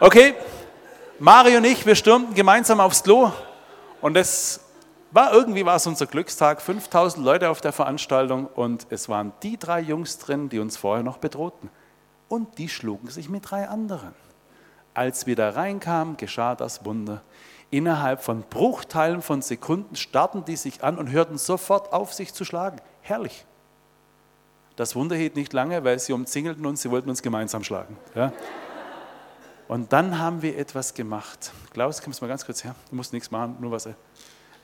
[0.00, 0.34] Okay,
[1.18, 3.32] Mario und ich, wir stürmten gemeinsam aufs Klo
[4.00, 4.60] und es
[5.14, 9.56] war irgendwie war es unser Glückstag, 5000 Leute auf der Veranstaltung und es waren die
[9.56, 11.70] drei Jungs drin, die uns vorher noch bedrohten.
[12.28, 14.12] Und die schlugen sich mit drei anderen.
[14.92, 17.22] Als wir da reinkamen, geschah das Wunder.
[17.70, 22.44] Innerhalb von Bruchteilen von Sekunden starrten die sich an und hörten sofort auf, sich zu
[22.44, 22.80] schlagen.
[23.00, 23.46] Herrlich.
[24.74, 27.96] Das Wunder hielt nicht lange, weil sie umzingelten uns, sie wollten uns gemeinsam schlagen.
[28.16, 28.32] Ja?
[29.68, 31.52] Und dann haben wir etwas gemacht.
[31.72, 32.74] Klaus, kommst du mal ganz kurz her?
[32.90, 33.88] Du musst nichts machen, nur was.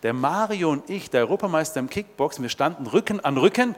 [0.03, 3.74] Der Mario und ich, der Europameister im Kickboxen, wir standen Rücken an Rücken,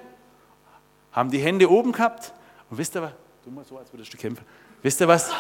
[1.12, 2.32] haben die Hände oben gehabt.
[2.70, 3.12] Und wisst ihr was?
[3.44, 4.44] Tu mal so, als würdest du kämpfen.
[4.82, 5.30] Wisst ihr was?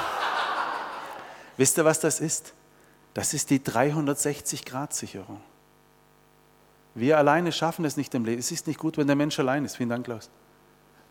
[1.56, 2.52] wisst ihr, was das ist?
[3.14, 5.40] Das ist die 360-Grad-Sicherung.
[6.94, 8.38] Wir alleine schaffen es nicht im Leben.
[8.38, 9.76] Es ist nicht gut, wenn der Mensch allein ist.
[9.76, 10.30] Vielen Dank, Klaus.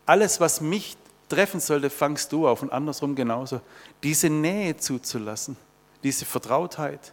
[0.06, 0.96] Alles, was mich
[1.28, 3.60] treffen sollte, fangst du auf und andersrum genauso.
[4.02, 5.56] Diese Nähe zuzulassen,
[6.02, 7.12] diese Vertrautheit,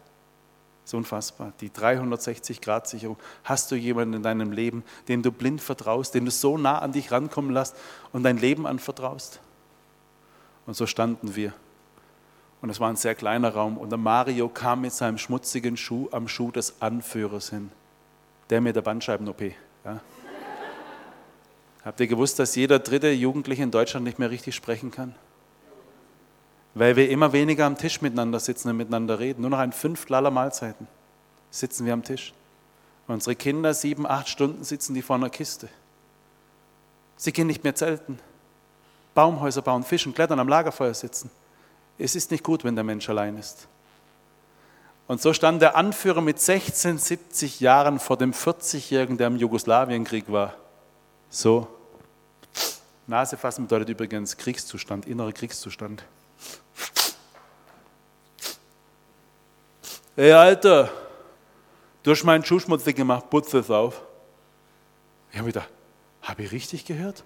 [0.90, 1.54] ist unfassbar.
[1.62, 3.18] Die 360-Grad-Sicherung.
[3.44, 6.92] Hast du jemanden in deinem Leben, dem du blind vertraust, den du so nah an
[6.92, 7.76] dich rankommen lässt
[8.12, 9.40] und dein Leben anvertraust?
[10.66, 11.54] Und so standen wir.
[12.62, 13.78] Und es war ein sehr kleiner Raum.
[13.78, 17.72] Und der Mario kam mit seinem schmutzigen Schuh am Schuh des Anführers hin.
[18.50, 19.42] Der mit der Bandscheiben-OP.
[19.86, 20.02] Ja.
[21.86, 25.14] Habt ihr gewusst, dass jeder dritte Jugendliche in Deutschland nicht mehr richtig sprechen kann?
[26.76, 29.42] Weil wir immer weniger am Tisch miteinander sitzen und miteinander reden.
[29.42, 30.88] Nur noch ein Fünftel aller Mahlzeiten
[31.52, 32.34] sitzen wir am Tisch.
[33.08, 35.68] Unsere Kinder, sieben, acht Stunden sitzen die vor einer Kiste.
[37.18, 38.20] Sie gehen nicht mehr zelten,
[39.16, 41.32] Baumhäuser bauen, fischen, klettern, am Lagerfeuer sitzen.
[41.98, 43.68] Es ist nicht gut, wenn der Mensch allein ist.
[45.08, 50.32] Und so stand der Anführer mit 16, 70 Jahren vor dem 40-Jährigen, der im Jugoslawienkrieg
[50.32, 50.54] war.
[51.30, 51.68] So.
[53.08, 56.04] Nase fassen bedeutet übrigens Kriegszustand, innerer Kriegszustand.
[60.16, 60.92] Ey, Alter,
[62.04, 64.02] du hast meinen Schuh schmutzig gemacht, putze es auf.
[65.32, 65.70] Ich habe gedacht,
[66.22, 67.24] habe ich richtig gehört?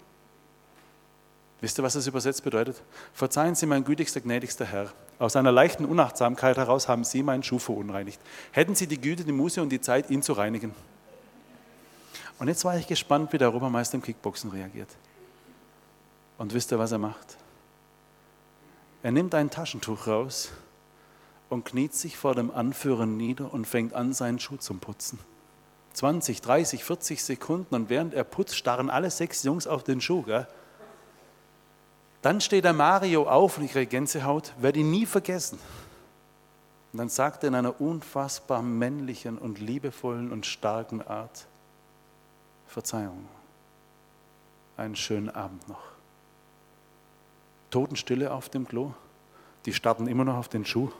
[1.59, 2.81] Wisst ihr, was das übersetzt bedeutet?
[3.13, 4.91] Verzeihen Sie, mein gütigster, gnädigster Herr.
[5.17, 8.19] Aus einer leichten Unachtsamkeit heraus haben Sie meinen Schuh verunreinigt.
[8.51, 10.75] Hätten Sie die Güte, die Muße und die Zeit, ihn zu reinigen.
[12.37, 14.89] Und jetzt war ich gespannt, wie der Europameister im Kickboxen reagiert.
[16.37, 17.37] Und wisst ihr, was er macht?
[19.03, 20.49] Er nimmt ein Taschentuch raus
[21.49, 25.19] und kniet sich vor dem Anführer nieder und fängt an, seinen Schuh zu putzen.
[25.93, 30.23] 20, 30, 40 Sekunden und während er putzt, starren alle sechs Jungs auf den Schuh.
[30.23, 30.47] Gell?
[32.21, 35.59] Dann steht der Mario auf und ich kriege Gänsehaut, werde ihn nie vergessen.
[36.93, 41.47] Und dann sagt er in einer unfassbar männlichen und liebevollen und starken Art,
[42.67, 43.27] Verzeihung,
[44.77, 45.92] einen schönen Abend noch.
[47.73, 48.93] Totenstille auf dem Klo,
[49.65, 50.91] die starten immer noch auf den Schuh.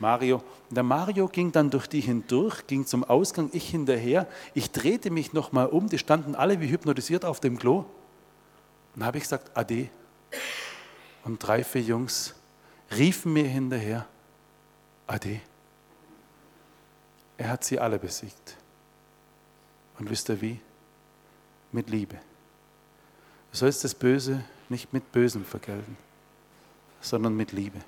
[0.00, 0.42] Mario.
[0.70, 4.26] Der Mario ging dann durch die hindurch, ging zum Ausgang, ich hinterher.
[4.54, 7.78] Ich drehte mich nochmal um, die standen alle wie hypnotisiert auf dem Klo.
[7.78, 7.86] Und
[8.96, 9.88] dann habe ich gesagt, Ade.
[11.22, 12.34] Und drei, vier Jungs
[12.96, 14.06] riefen mir hinterher,
[15.06, 15.40] Ade.
[17.36, 18.56] Er hat sie alle besiegt.
[19.98, 20.60] Und wisst ihr wie?
[21.70, 22.16] Mit Liebe.
[23.52, 25.96] Du sollst das Böse nicht mit Bösem vergelten,
[27.00, 27.80] sondern mit Liebe.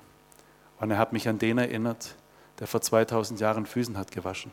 [0.79, 2.15] Und er hat mich an den erinnert,
[2.59, 4.51] der vor 2000 Jahren Füßen hat gewaschen.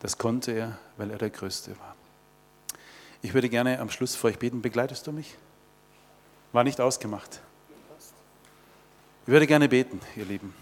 [0.00, 1.96] Das konnte er, weil er der Größte war.
[3.22, 4.62] Ich würde gerne am Schluss vor euch beten.
[4.62, 5.36] Begleitest du mich?
[6.52, 7.40] War nicht ausgemacht.
[9.22, 10.54] Ich würde gerne beten, ihr Lieben.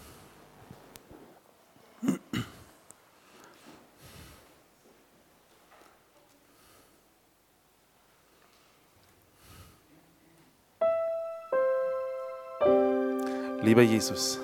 [13.65, 14.39] Lieber Jesus,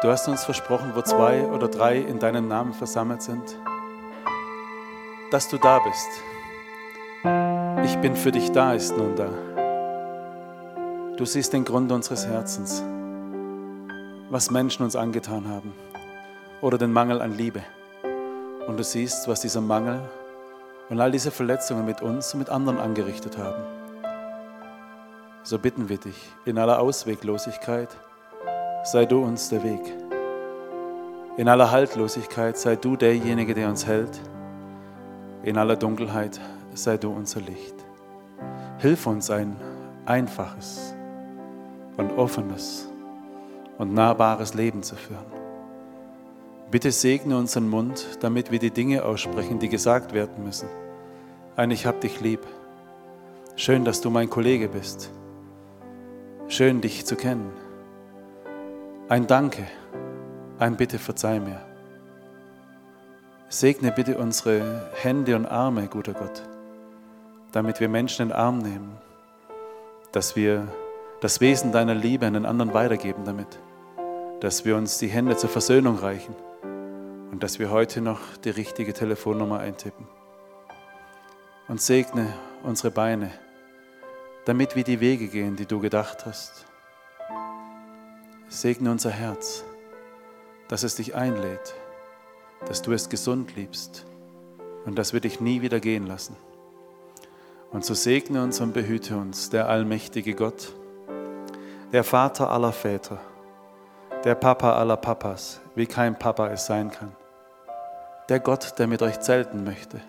[0.00, 3.58] du hast uns versprochen, wo zwei oder drei in deinem Namen versammelt sind,
[5.30, 6.08] dass du da bist.
[7.84, 9.28] Ich bin für dich da, ist nun da.
[11.18, 12.82] Du siehst den Grund unseres Herzens,
[14.30, 15.74] was Menschen uns angetan haben
[16.62, 17.62] oder den Mangel an Liebe.
[18.66, 20.00] Und du siehst, was dieser Mangel
[20.88, 23.79] und all diese Verletzungen mit uns und mit anderen angerichtet haben
[25.42, 27.88] so bitten wir dich, in aller Ausweglosigkeit
[28.84, 29.80] sei du uns der Weg.
[31.36, 34.20] In aller Haltlosigkeit sei du derjenige, der uns hält.
[35.42, 36.40] In aller Dunkelheit
[36.74, 37.74] sei du unser Licht.
[38.78, 39.56] Hilf uns ein
[40.06, 40.94] einfaches
[41.96, 42.88] und offenes
[43.78, 45.24] und nahbares Leben zu führen.
[46.70, 50.68] Bitte segne unseren Mund, damit wir die Dinge aussprechen, die gesagt werden müssen.
[51.56, 52.46] Ein Ich hab dich lieb.
[53.56, 55.10] Schön, dass du mein Kollege bist.
[56.50, 57.52] Schön, dich zu kennen.
[59.08, 59.68] ein Danke,
[60.58, 61.62] ein Bitte verzeih mir.
[63.48, 66.42] Segne bitte unsere Hände und Arme, guter Gott,
[67.52, 68.98] damit wir Menschen in den Arm nehmen,
[70.10, 70.66] dass wir
[71.20, 73.60] das Wesen deiner Liebe an den anderen weitergeben damit,
[74.40, 76.34] dass wir uns die Hände zur Versöhnung reichen
[77.30, 80.08] und dass wir heute noch die richtige Telefonnummer eintippen.
[81.68, 82.34] Und segne
[82.64, 83.30] unsere Beine,
[84.50, 86.66] damit wir die Wege gehen, die du gedacht hast.
[88.48, 89.62] Segne unser Herz,
[90.66, 91.76] dass es dich einlädt,
[92.66, 94.06] dass du es gesund liebst
[94.86, 96.34] und dass wir dich nie wieder gehen lassen.
[97.70, 100.72] Und so segne uns und behüte uns der allmächtige Gott,
[101.92, 103.20] der Vater aller Väter,
[104.24, 107.14] der Papa aller Papas, wie kein Papa es sein kann,
[108.28, 110.00] der Gott, der mit euch zelten möchte.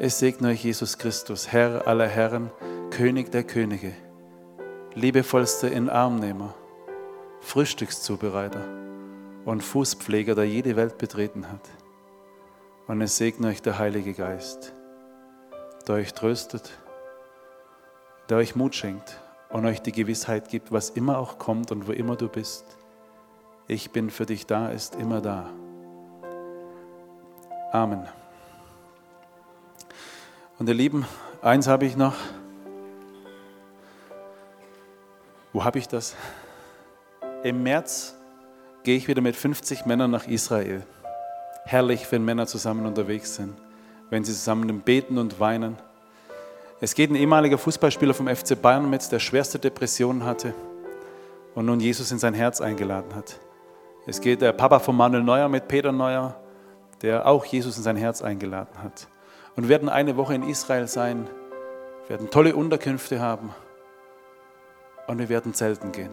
[0.00, 2.50] Es segne euch Jesus Christus, Herr aller Herren,
[2.90, 3.92] König der Könige,
[4.94, 6.54] liebevollster Inarmnehmer,
[7.40, 8.64] Frühstückszubereiter
[9.44, 11.70] und Fußpfleger, der jede Welt betreten hat.
[12.88, 14.74] Und es segne euch der Heilige Geist,
[15.86, 16.72] der euch tröstet,
[18.28, 19.20] der euch Mut schenkt
[19.50, 22.64] und euch die Gewissheit gibt, was immer auch kommt und wo immer du bist.
[23.68, 25.48] Ich bin für dich da, ist immer da.
[27.72, 28.08] Amen.
[30.58, 31.06] Und ihr Lieben,
[31.40, 32.16] eins habe ich noch.
[35.52, 36.14] Wo habe ich das?
[37.42, 38.14] Im März
[38.84, 40.82] gehe ich wieder mit 50 Männern nach Israel.
[41.64, 43.56] Herrlich, wenn Männer zusammen unterwegs sind,
[44.10, 45.76] wenn sie zusammen beten und weinen.
[46.80, 50.54] Es geht ein ehemaliger Fußballspieler vom FC Bayern mit, der schwerste Depressionen hatte
[51.54, 53.40] und nun Jesus in sein Herz eingeladen hat.
[54.06, 56.36] Es geht der Papa von Manuel Neuer mit, Peter Neuer,
[57.02, 59.08] der auch Jesus in sein Herz eingeladen hat.
[59.56, 61.28] Und werden eine Woche in Israel sein,
[62.08, 63.52] werden tolle Unterkünfte haben
[65.10, 66.12] und wir werden zelten gehen.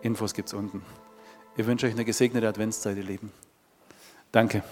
[0.00, 0.82] Infos gibt es unten.
[1.56, 3.30] Ich wünsche euch eine gesegnete Adventszeit, ihr Lieben.
[4.32, 4.62] Danke.